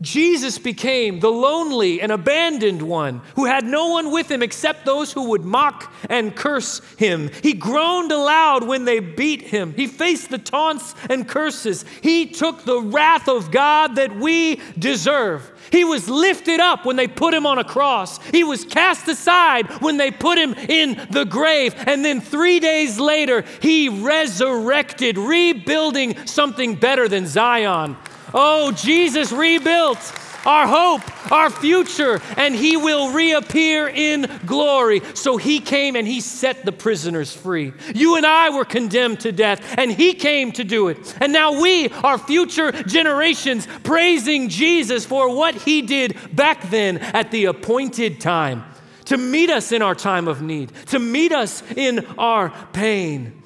Jesus 0.00 0.58
became 0.58 1.20
the 1.20 1.30
lonely 1.30 2.00
and 2.00 2.10
abandoned 2.10 2.82
one 2.82 3.22
who 3.36 3.44
had 3.44 3.64
no 3.64 3.88
one 3.88 4.10
with 4.10 4.30
him 4.30 4.42
except 4.42 4.84
those 4.84 5.12
who 5.12 5.30
would 5.30 5.44
mock 5.44 5.92
and 6.10 6.34
curse 6.34 6.80
him. 6.96 7.30
He 7.42 7.52
groaned 7.52 8.12
aloud 8.12 8.66
when 8.66 8.84
they 8.84 9.00
beat 9.00 9.42
him. 9.42 9.72
He 9.74 9.86
faced 9.86 10.30
the 10.30 10.38
taunts 10.38 10.94
and 11.08 11.28
curses. 11.28 11.84
He 12.02 12.26
took 12.26 12.64
the 12.64 12.80
wrath 12.80 13.28
of 13.28 13.50
God 13.50 13.96
that 13.96 14.16
we 14.16 14.60
deserve. 14.78 15.50
He 15.70 15.84
was 15.84 16.08
lifted 16.08 16.60
up 16.60 16.84
when 16.84 16.96
they 16.96 17.08
put 17.08 17.34
him 17.34 17.46
on 17.46 17.58
a 17.58 17.64
cross. 17.64 18.22
He 18.26 18.44
was 18.44 18.64
cast 18.64 19.08
aside 19.08 19.66
when 19.80 19.96
they 19.96 20.10
put 20.10 20.38
him 20.38 20.54
in 20.54 21.06
the 21.10 21.24
grave. 21.24 21.74
And 21.86 22.04
then 22.04 22.20
three 22.20 22.60
days 22.60 23.00
later, 23.00 23.44
he 23.60 23.88
resurrected, 23.88 25.18
rebuilding 25.18 26.26
something 26.26 26.74
better 26.74 27.08
than 27.08 27.26
Zion. 27.26 27.96
Oh, 28.34 28.72
Jesus 28.72 29.30
rebuilt 29.30 30.12
our 30.46 30.66
hope, 30.66 31.32
our 31.32 31.50
future, 31.50 32.20
and 32.36 32.54
he 32.54 32.76
will 32.76 33.12
reappear 33.12 33.88
in 33.88 34.30
glory. 34.44 35.00
So 35.14 35.36
he 35.36 35.60
came 35.60 35.96
and 35.96 36.06
he 36.06 36.20
set 36.20 36.64
the 36.64 36.72
prisoners 36.72 37.34
free. 37.34 37.72
You 37.94 38.16
and 38.16 38.26
I 38.26 38.50
were 38.50 38.64
condemned 38.64 39.20
to 39.20 39.32
death, 39.32 39.74
and 39.78 39.90
he 39.90 40.14
came 40.14 40.52
to 40.52 40.64
do 40.64 40.88
it. 40.88 41.16
And 41.20 41.32
now 41.32 41.60
we 41.60 41.88
are 41.88 42.18
future 42.18 42.72
generations 42.72 43.66
praising 43.84 44.48
Jesus 44.48 45.06
for 45.06 45.34
what 45.34 45.54
he 45.54 45.82
did 45.82 46.16
back 46.34 46.68
then 46.70 46.98
at 46.98 47.30
the 47.30 47.46
appointed 47.46 48.20
time 48.20 48.64
to 49.06 49.16
meet 49.16 49.50
us 49.50 49.70
in 49.70 49.82
our 49.82 49.94
time 49.94 50.28
of 50.28 50.42
need, 50.42 50.72
to 50.86 50.98
meet 50.98 51.32
us 51.32 51.62
in 51.76 52.04
our 52.18 52.50
pain. 52.72 53.42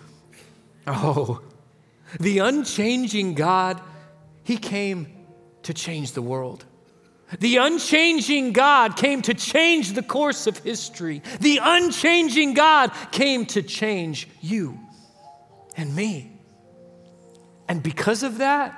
Oh, 0.86 1.42
the 2.18 2.38
unchanging 2.38 3.34
God 3.34 3.80
he 4.48 4.56
came 4.56 5.06
to 5.62 5.74
change 5.74 6.12
the 6.12 6.22
world. 6.22 6.64
The 7.38 7.58
unchanging 7.58 8.54
God 8.54 8.96
came 8.96 9.20
to 9.20 9.34
change 9.34 9.92
the 9.92 10.02
course 10.02 10.46
of 10.46 10.56
history. 10.56 11.20
The 11.40 11.60
unchanging 11.62 12.54
God 12.54 12.90
came 13.12 13.44
to 13.44 13.60
change 13.60 14.26
you 14.40 14.80
and 15.76 15.94
me. 15.94 16.32
And 17.68 17.82
because 17.82 18.22
of 18.22 18.38
that, 18.38 18.72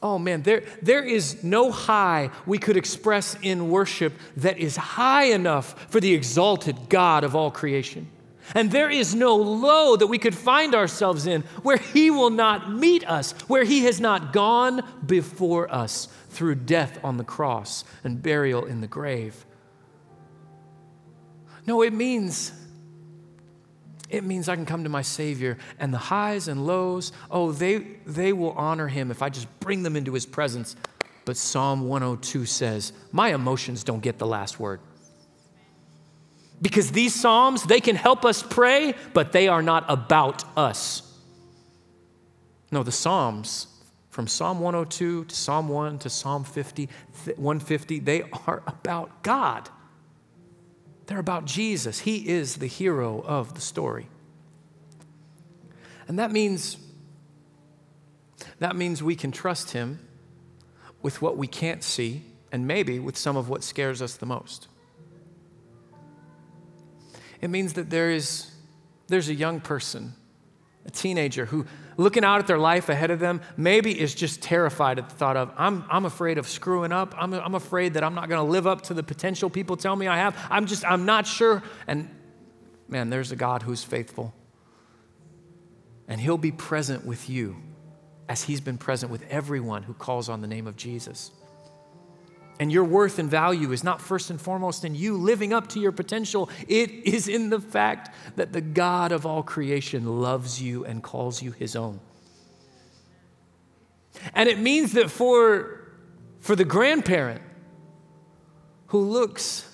oh 0.00 0.16
man, 0.16 0.42
there, 0.42 0.62
there 0.80 1.02
is 1.02 1.42
no 1.42 1.72
high 1.72 2.30
we 2.46 2.58
could 2.58 2.76
express 2.76 3.36
in 3.42 3.68
worship 3.68 4.12
that 4.36 4.58
is 4.58 4.76
high 4.76 5.24
enough 5.24 5.90
for 5.90 5.98
the 5.98 6.14
exalted 6.14 6.88
God 6.88 7.24
of 7.24 7.34
all 7.34 7.50
creation. 7.50 8.06
And 8.54 8.70
there 8.70 8.90
is 8.90 9.14
no 9.14 9.36
low 9.36 9.96
that 9.96 10.06
we 10.06 10.18
could 10.18 10.34
find 10.34 10.74
ourselves 10.74 11.26
in 11.26 11.42
where 11.62 11.76
He 11.76 12.10
will 12.10 12.30
not 12.30 12.72
meet 12.72 13.08
us, 13.08 13.32
where 13.48 13.64
He 13.64 13.84
has 13.84 14.00
not 14.00 14.32
gone 14.32 14.82
before 15.04 15.72
us 15.72 16.08
through 16.30 16.56
death 16.56 16.98
on 17.02 17.16
the 17.16 17.24
cross 17.24 17.84
and 18.04 18.22
burial 18.22 18.64
in 18.64 18.80
the 18.80 18.86
grave. 18.86 19.44
No, 21.66 21.82
it 21.82 21.92
means. 21.92 22.52
It 24.08 24.22
means 24.22 24.48
I 24.48 24.54
can 24.54 24.66
come 24.66 24.84
to 24.84 24.90
my 24.90 25.02
Savior 25.02 25.58
and 25.80 25.92
the 25.92 25.98
highs 25.98 26.46
and 26.46 26.64
lows, 26.64 27.10
oh, 27.28 27.50
they, 27.50 27.78
they 28.06 28.32
will 28.32 28.52
honor 28.52 28.86
Him 28.86 29.10
if 29.10 29.20
I 29.20 29.30
just 29.30 29.48
bring 29.58 29.82
them 29.82 29.96
into 29.96 30.12
His 30.12 30.26
presence. 30.26 30.76
But 31.24 31.36
Psalm 31.36 31.88
102 31.88 32.46
says, 32.46 32.92
My 33.10 33.34
emotions 33.34 33.82
don't 33.82 34.00
get 34.00 34.18
the 34.18 34.26
last 34.26 34.60
word. 34.60 34.78
Because 36.60 36.92
these 36.92 37.14
Psalms, 37.14 37.64
they 37.64 37.80
can 37.80 37.96
help 37.96 38.24
us 38.24 38.42
pray, 38.42 38.94
but 39.12 39.32
they 39.32 39.48
are 39.48 39.62
not 39.62 39.84
about 39.88 40.44
us. 40.56 41.02
No, 42.70 42.82
the 42.82 42.92
Psalms, 42.92 43.66
from 44.10 44.26
Psalm 44.26 44.60
102 44.60 45.26
to 45.26 45.36
Psalm 45.36 45.68
1 45.68 45.98
to 46.00 46.10
Psalm 46.10 46.44
50, 46.44 46.88
150, 47.36 47.98
they 48.00 48.22
are 48.46 48.62
about 48.66 49.22
God. 49.22 49.68
They're 51.06 51.18
about 51.18 51.44
Jesus. 51.44 52.00
He 52.00 52.28
is 52.28 52.56
the 52.56 52.66
hero 52.66 53.20
of 53.20 53.54
the 53.54 53.60
story. 53.60 54.08
And 56.08 56.18
that 56.18 56.32
means 56.32 56.78
that 58.58 58.76
means 58.76 59.02
we 59.02 59.16
can 59.16 59.32
trust 59.32 59.72
him 59.72 59.98
with 61.02 61.20
what 61.20 61.36
we 61.36 61.46
can't 61.46 61.82
see 61.82 62.22
and 62.50 62.66
maybe 62.66 62.98
with 62.98 63.16
some 63.16 63.36
of 63.36 63.48
what 63.48 63.62
scares 63.62 64.00
us 64.00 64.16
the 64.16 64.26
most. 64.26 64.68
It 67.46 67.50
means 67.50 67.74
that 67.74 67.90
there 67.90 68.10
is, 68.10 68.50
there's 69.06 69.28
a 69.28 69.34
young 69.34 69.60
person, 69.60 70.14
a 70.84 70.90
teenager, 70.90 71.44
who 71.44 71.64
looking 71.96 72.24
out 72.24 72.40
at 72.40 72.48
their 72.48 72.58
life 72.58 72.88
ahead 72.88 73.12
of 73.12 73.20
them 73.20 73.40
maybe 73.56 73.96
is 73.96 74.16
just 74.16 74.42
terrified 74.42 74.98
at 74.98 75.08
the 75.08 75.14
thought 75.14 75.36
of, 75.36 75.52
I'm, 75.56 75.84
I'm 75.88 76.06
afraid 76.06 76.38
of 76.38 76.48
screwing 76.48 76.90
up. 76.90 77.14
I'm, 77.16 77.32
I'm 77.32 77.54
afraid 77.54 77.94
that 77.94 78.02
I'm 78.02 78.16
not 78.16 78.28
going 78.28 78.44
to 78.44 78.50
live 78.50 78.66
up 78.66 78.82
to 78.82 78.94
the 78.94 79.04
potential 79.04 79.48
people 79.48 79.76
tell 79.76 79.94
me 79.94 80.08
I 80.08 80.16
have. 80.16 80.36
I'm 80.50 80.66
just, 80.66 80.84
I'm 80.84 81.06
not 81.06 81.24
sure. 81.24 81.62
And 81.86 82.10
man, 82.88 83.10
there's 83.10 83.30
a 83.30 83.36
God 83.36 83.62
who's 83.62 83.84
faithful. 83.84 84.34
And 86.08 86.20
he'll 86.20 86.36
be 86.36 86.50
present 86.50 87.06
with 87.06 87.30
you 87.30 87.54
as 88.28 88.42
he's 88.42 88.60
been 88.60 88.76
present 88.76 89.12
with 89.12 89.22
everyone 89.30 89.84
who 89.84 89.94
calls 89.94 90.28
on 90.28 90.40
the 90.40 90.48
name 90.48 90.66
of 90.66 90.74
Jesus. 90.74 91.30
And 92.58 92.72
your 92.72 92.84
worth 92.84 93.18
and 93.18 93.30
value 93.30 93.72
is 93.72 93.84
not 93.84 94.00
first 94.00 94.30
and 94.30 94.40
foremost 94.40 94.84
in 94.84 94.94
you 94.94 95.16
living 95.16 95.52
up 95.52 95.68
to 95.68 95.80
your 95.80 95.92
potential. 95.92 96.48
It 96.68 96.90
is 96.90 97.28
in 97.28 97.50
the 97.50 97.60
fact 97.60 98.14
that 98.36 98.52
the 98.52 98.62
God 98.62 99.12
of 99.12 99.26
all 99.26 99.42
creation 99.42 100.20
loves 100.20 100.60
you 100.60 100.84
and 100.84 101.02
calls 101.02 101.42
you 101.42 101.52
his 101.52 101.76
own. 101.76 102.00
And 104.34 104.48
it 104.48 104.58
means 104.58 104.92
that 104.92 105.10
for, 105.10 105.92
for 106.40 106.56
the 106.56 106.64
grandparent 106.64 107.42
who 108.88 109.00
looks 109.00 109.68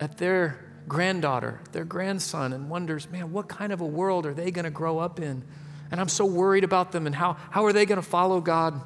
at 0.00 0.16
their 0.16 0.64
granddaughter, 0.88 1.60
their 1.72 1.84
grandson, 1.84 2.52
and 2.52 2.70
wonders, 2.70 3.10
man, 3.10 3.32
what 3.32 3.48
kind 3.48 3.72
of 3.72 3.80
a 3.82 3.86
world 3.86 4.24
are 4.24 4.34
they 4.34 4.50
going 4.50 4.64
to 4.64 4.70
grow 4.70 4.98
up 4.98 5.20
in? 5.20 5.44
And 5.90 6.00
I'm 6.00 6.08
so 6.08 6.24
worried 6.24 6.64
about 6.64 6.92
them 6.92 7.06
and 7.06 7.14
how, 7.14 7.36
how 7.50 7.66
are 7.66 7.72
they 7.72 7.84
going 7.84 8.00
to 8.00 8.06
follow 8.06 8.40
God? 8.40 8.80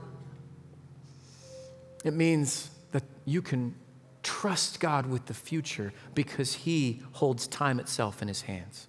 It 2.05 2.15
means 2.15 2.71
you 3.29 3.43
can 3.43 3.75
trust 4.23 4.81
God 4.81 5.07
with 5.07 5.27
the 5.27 5.35
future 5.35 5.93
because 6.15 6.55
He 6.55 7.03
holds 7.13 7.47
time 7.47 7.79
itself 7.79 8.23
in 8.23 8.29
His 8.29 8.43
hands. 8.43 8.89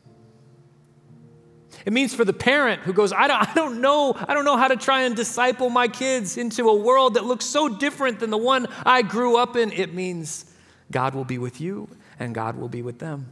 It 1.86 1.94
means 1.94 2.14
for 2.14 2.26
the 2.26 2.34
parent 2.34 2.82
who 2.82 2.94
goes, 2.94 3.14
I 3.14 3.28
don't, 3.28 3.50
I 3.50 3.54
don't 3.54 3.82
know, 3.82 4.16
I 4.16 4.34
don't 4.34 4.46
know 4.46 4.58
how 4.58 4.68
to 4.68 4.76
try 4.76 5.04
and 5.04 5.16
disciple 5.16 5.70
my 5.70 5.88
kids 5.88 6.38
into 6.38 6.68
a 6.68 6.76
world 6.76 7.14
that 7.14 7.26
looks 7.26 7.46
so 7.46 7.70
different 7.70 8.20
than 8.20 8.32
the 8.32 8.38
one 8.38 8.68
I 8.86 9.02
grew 9.02 9.38
up 9.38 9.56
in. 9.56 9.72
It 9.72 9.94
means 9.94 10.46
God 10.92 11.14
will 11.14 11.26
be 11.26 11.38
with 11.38 11.62
you 11.62 11.88
and 12.18 12.34
God 12.34 12.56
will 12.56 12.70
be 12.70 12.82
with 12.82 13.00
them. 13.00 13.28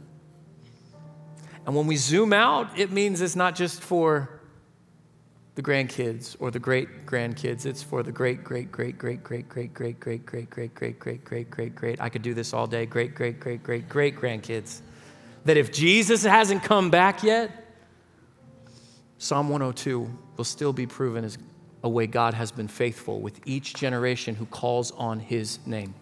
And 1.66 1.74
when 1.74 1.86
we 1.86 1.96
zoom 1.96 2.32
out, 2.32 2.78
it 2.78 2.90
means 2.90 3.20
it's 3.20 3.36
not 3.36 3.54
just 3.54 3.82
for 3.82 4.37
the 5.58 5.62
grandkids 5.64 6.36
or 6.38 6.52
the 6.52 6.58
great 6.60 7.04
grandkids. 7.04 7.66
It's 7.66 7.82
for 7.82 8.04
the 8.04 8.12
great, 8.12 8.44
great, 8.44 8.70
great, 8.70 8.96
great, 8.96 9.24
great, 9.24 9.44
great, 9.48 9.50
great, 9.50 9.74
great, 9.74 9.98
great, 9.98 10.24
great, 10.24 10.50
great, 10.50 10.72
great, 10.72 11.00
great, 11.00 11.24
great, 11.24 11.50
great. 11.50 11.74
Great. 11.74 12.00
I 12.00 12.08
could 12.08 12.22
do 12.22 12.32
this 12.32 12.52
all 12.52 12.68
day. 12.68 12.86
Great, 12.86 13.16
great, 13.16 13.40
great, 13.40 13.64
great, 13.64 13.88
great 13.88 14.14
grandkids. 14.16 14.82
That 15.46 15.56
if 15.56 15.72
Jesus 15.72 16.22
hasn't 16.22 16.62
come 16.62 16.90
back 16.90 17.24
yet, 17.24 17.50
Psalm 19.18 19.48
102 19.48 20.08
will 20.36 20.44
still 20.44 20.72
be 20.72 20.86
proven 20.86 21.24
as 21.24 21.36
a 21.82 21.88
way 21.88 22.06
God 22.06 22.34
has 22.34 22.52
been 22.52 22.68
faithful 22.68 23.20
with 23.20 23.40
each 23.44 23.74
generation 23.74 24.36
who 24.36 24.46
calls 24.46 24.92
on 24.92 25.18
his 25.18 25.58
name. 25.66 25.92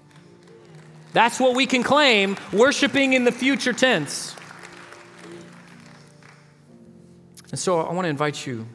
That's 1.14 1.40
what 1.40 1.56
we 1.56 1.64
can 1.64 1.82
claim, 1.82 2.36
worshiping 2.52 3.14
in 3.14 3.24
the 3.24 3.32
future 3.32 3.72
tense. 3.72 4.36
And 7.50 7.58
so 7.58 7.80
I 7.80 7.94
want 7.94 8.04
to 8.04 8.10
invite 8.10 8.46
you, 8.46 8.66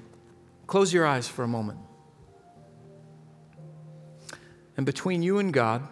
close 0.71 0.93
your 0.93 1.05
eyes 1.05 1.27
for 1.27 1.43
a 1.43 1.47
moment. 1.49 1.79
And 4.77 4.85
between 4.85 5.21
you 5.21 5.37
and 5.39 5.51
God, 5.51 5.85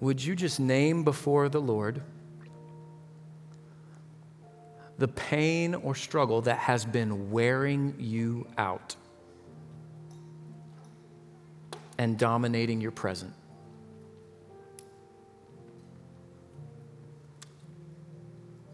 would 0.00 0.20
you 0.20 0.34
just 0.34 0.58
name 0.58 1.04
before 1.04 1.48
the 1.48 1.60
Lord? 1.60 2.02
the 4.98 5.06
pain 5.06 5.76
or 5.76 5.94
struggle 5.94 6.40
that 6.40 6.58
has 6.58 6.84
been 6.84 7.30
wearing 7.30 7.94
you 8.00 8.44
out 8.58 8.96
and 11.98 12.18
dominating 12.18 12.80
your 12.80 12.90
present. 12.90 13.32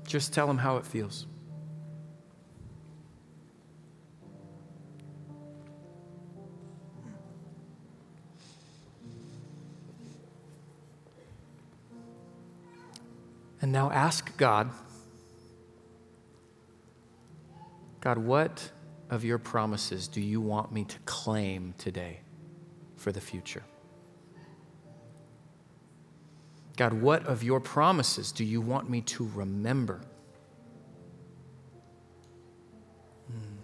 Just 0.06 0.32
tell 0.32 0.48
him 0.48 0.56
how 0.56 0.78
it 0.78 0.86
feels. 0.86 1.26
And 13.64 13.72
now 13.72 13.90
ask 13.90 14.36
God 14.36 14.70
God, 18.02 18.18
what 18.18 18.70
of 19.08 19.24
your 19.24 19.38
promises 19.38 20.06
do 20.06 20.20
you 20.20 20.38
want 20.38 20.70
me 20.70 20.84
to 20.84 20.98
claim 21.06 21.72
today 21.78 22.20
for 22.98 23.10
the 23.10 23.22
future? 23.22 23.62
God, 26.76 26.92
what 26.92 27.24
of 27.24 27.42
your 27.42 27.58
promises 27.58 28.32
do 28.32 28.44
you 28.44 28.60
want 28.60 28.90
me 28.90 29.00
to 29.00 29.30
remember? 29.34 30.02
Hmm. 33.30 33.56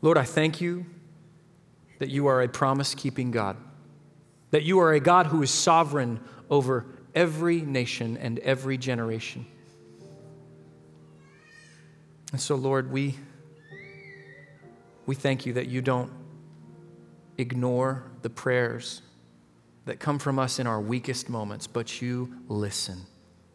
Lord, 0.00 0.16
I 0.16 0.22
thank 0.22 0.60
you 0.60 0.86
that 2.00 2.10
you 2.10 2.26
are 2.26 2.42
a 2.42 2.48
promise 2.48 2.94
keeping 2.94 3.30
God 3.30 3.56
that 4.50 4.64
you 4.64 4.80
are 4.80 4.92
a 4.92 5.00
God 5.00 5.26
who 5.26 5.42
is 5.42 5.50
sovereign 5.50 6.20
over 6.48 6.86
every 7.14 7.60
nation 7.60 8.16
and 8.16 8.38
every 8.40 8.76
generation. 8.76 9.46
And 12.32 12.40
so, 12.40 12.54
Lord, 12.54 12.92
we, 12.92 13.16
we 15.06 15.14
thank 15.14 15.46
you 15.46 15.54
that 15.54 15.66
you 15.66 15.80
don't 15.80 16.12
ignore 17.38 18.04
the 18.22 18.30
prayers 18.30 19.02
that 19.86 19.98
come 19.98 20.18
from 20.18 20.38
us 20.38 20.58
in 20.58 20.66
our 20.66 20.80
weakest 20.80 21.28
moments, 21.28 21.66
but 21.66 22.02
you 22.02 22.36
listen, 22.48 22.98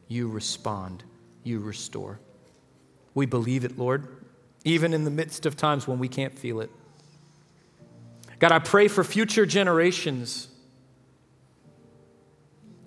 you 0.07 0.27
respond, 0.27 1.03
you 1.43 1.59
restore. 1.59 2.19
We 3.13 3.25
believe 3.25 3.63
it, 3.63 3.77
Lord, 3.77 4.25
even 4.65 4.93
in 4.93 5.05
the 5.05 5.11
midst 5.11 5.45
of 5.45 5.55
times 5.55 5.87
when 5.87 5.99
we 5.99 6.09
can't 6.09 6.37
feel 6.37 6.59
it. 6.59 6.69
God, 8.39 8.51
I 8.51 8.59
pray 8.59 8.87
for 8.87 9.03
future 9.03 9.45
generations 9.45 10.49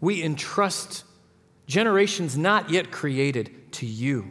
we 0.00 0.22
entrust 0.22 1.04
generations 1.66 2.36
not 2.36 2.70
yet 2.70 2.90
created 2.90 3.72
to 3.72 3.86
you, 3.86 4.30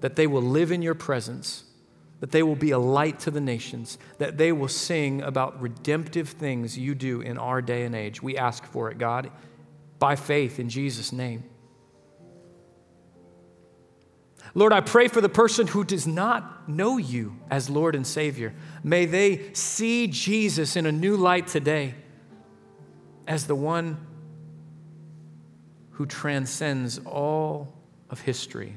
that 0.00 0.16
they 0.16 0.26
will 0.26 0.42
live 0.42 0.72
in 0.72 0.82
your 0.82 0.94
presence, 0.94 1.64
that 2.20 2.30
they 2.30 2.42
will 2.42 2.56
be 2.56 2.70
a 2.70 2.78
light 2.78 3.18
to 3.20 3.30
the 3.30 3.40
nations, 3.40 3.98
that 4.18 4.38
they 4.38 4.52
will 4.52 4.68
sing 4.68 5.20
about 5.20 5.60
redemptive 5.60 6.28
things 6.28 6.78
you 6.78 6.94
do 6.94 7.20
in 7.20 7.36
our 7.38 7.60
day 7.60 7.84
and 7.84 7.94
age. 7.94 8.22
We 8.22 8.36
ask 8.36 8.64
for 8.64 8.90
it, 8.90 8.98
God, 8.98 9.30
by 9.98 10.16
faith 10.16 10.58
in 10.58 10.68
Jesus' 10.68 11.12
name. 11.12 11.44
Lord, 14.56 14.72
I 14.72 14.80
pray 14.80 15.08
for 15.08 15.20
the 15.20 15.28
person 15.28 15.66
who 15.66 15.82
does 15.82 16.06
not 16.06 16.68
know 16.68 16.96
you 16.96 17.36
as 17.50 17.68
Lord 17.68 17.96
and 17.96 18.06
Savior. 18.06 18.54
May 18.84 19.04
they 19.04 19.52
see 19.52 20.06
Jesus 20.06 20.76
in 20.76 20.86
a 20.86 20.92
new 20.92 21.16
light 21.16 21.48
today 21.48 21.94
as 23.26 23.46
the 23.46 23.56
one 23.56 24.06
who 25.90 26.06
transcends 26.06 27.00
all 27.04 27.72
of 28.10 28.20
history, 28.20 28.76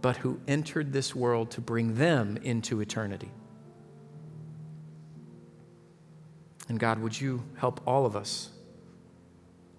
but 0.00 0.16
who 0.18 0.40
entered 0.46 0.92
this 0.92 1.14
world 1.14 1.50
to 1.52 1.60
bring 1.60 1.96
them 1.96 2.36
into 2.42 2.80
eternity. 2.80 3.30
And 6.68 6.78
God, 6.78 7.00
would 7.00 7.20
you 7.20 7.42
help 7.56 7.80
all 7.86 8.06
of 8.06 8.14
us 8.14 8.50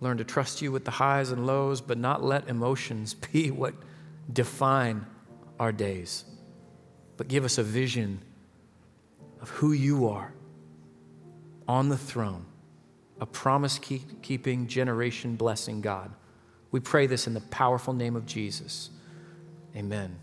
learn 0.02 0.18
to 0.18 0.26
trust 0.26 0.62
you 0.62 0.72
with 0.72 0.84
the 0.84 0.92
highs 0.92 1.32
and 1.32 1.48
lows, 1.48 1.80
but 1.80 1.98
not 1.98 2.22
let 2.22 2.50
emotions 2.50 3.14
be 3.32 3.50
what 3.50 3.74
define 4.32 5.06
our 5.60 5.72
days, 5.72 6.26
but 7.18 7.28
give 7.28 7.46
us 7.46 7.58
a 7.58 7.64
vision 7.64 8.22
of 9.42 9.50
who 9.50 9.72
you 9.72 10.08
are 10.08 10.34
on 11.68 11.90
the 11.90 11.98
throne 11.98 12.46
a 13.20 13.26
promise 13.26 13.80
keeping, 13.80 14.68
generation 14.68 15.38
blessing 15.38 15.80
God. 15.80 16.12
We 16.72 16.82
pray 16.82 17.08
this 17.08 17.26
in 17.26 17.34
the 17.34 17.40
powerful 17.40 17.94
name 17.94 18.18
of 18.18 18.26
Jesus. 18.26 18.90
Amen. 19.78 20.20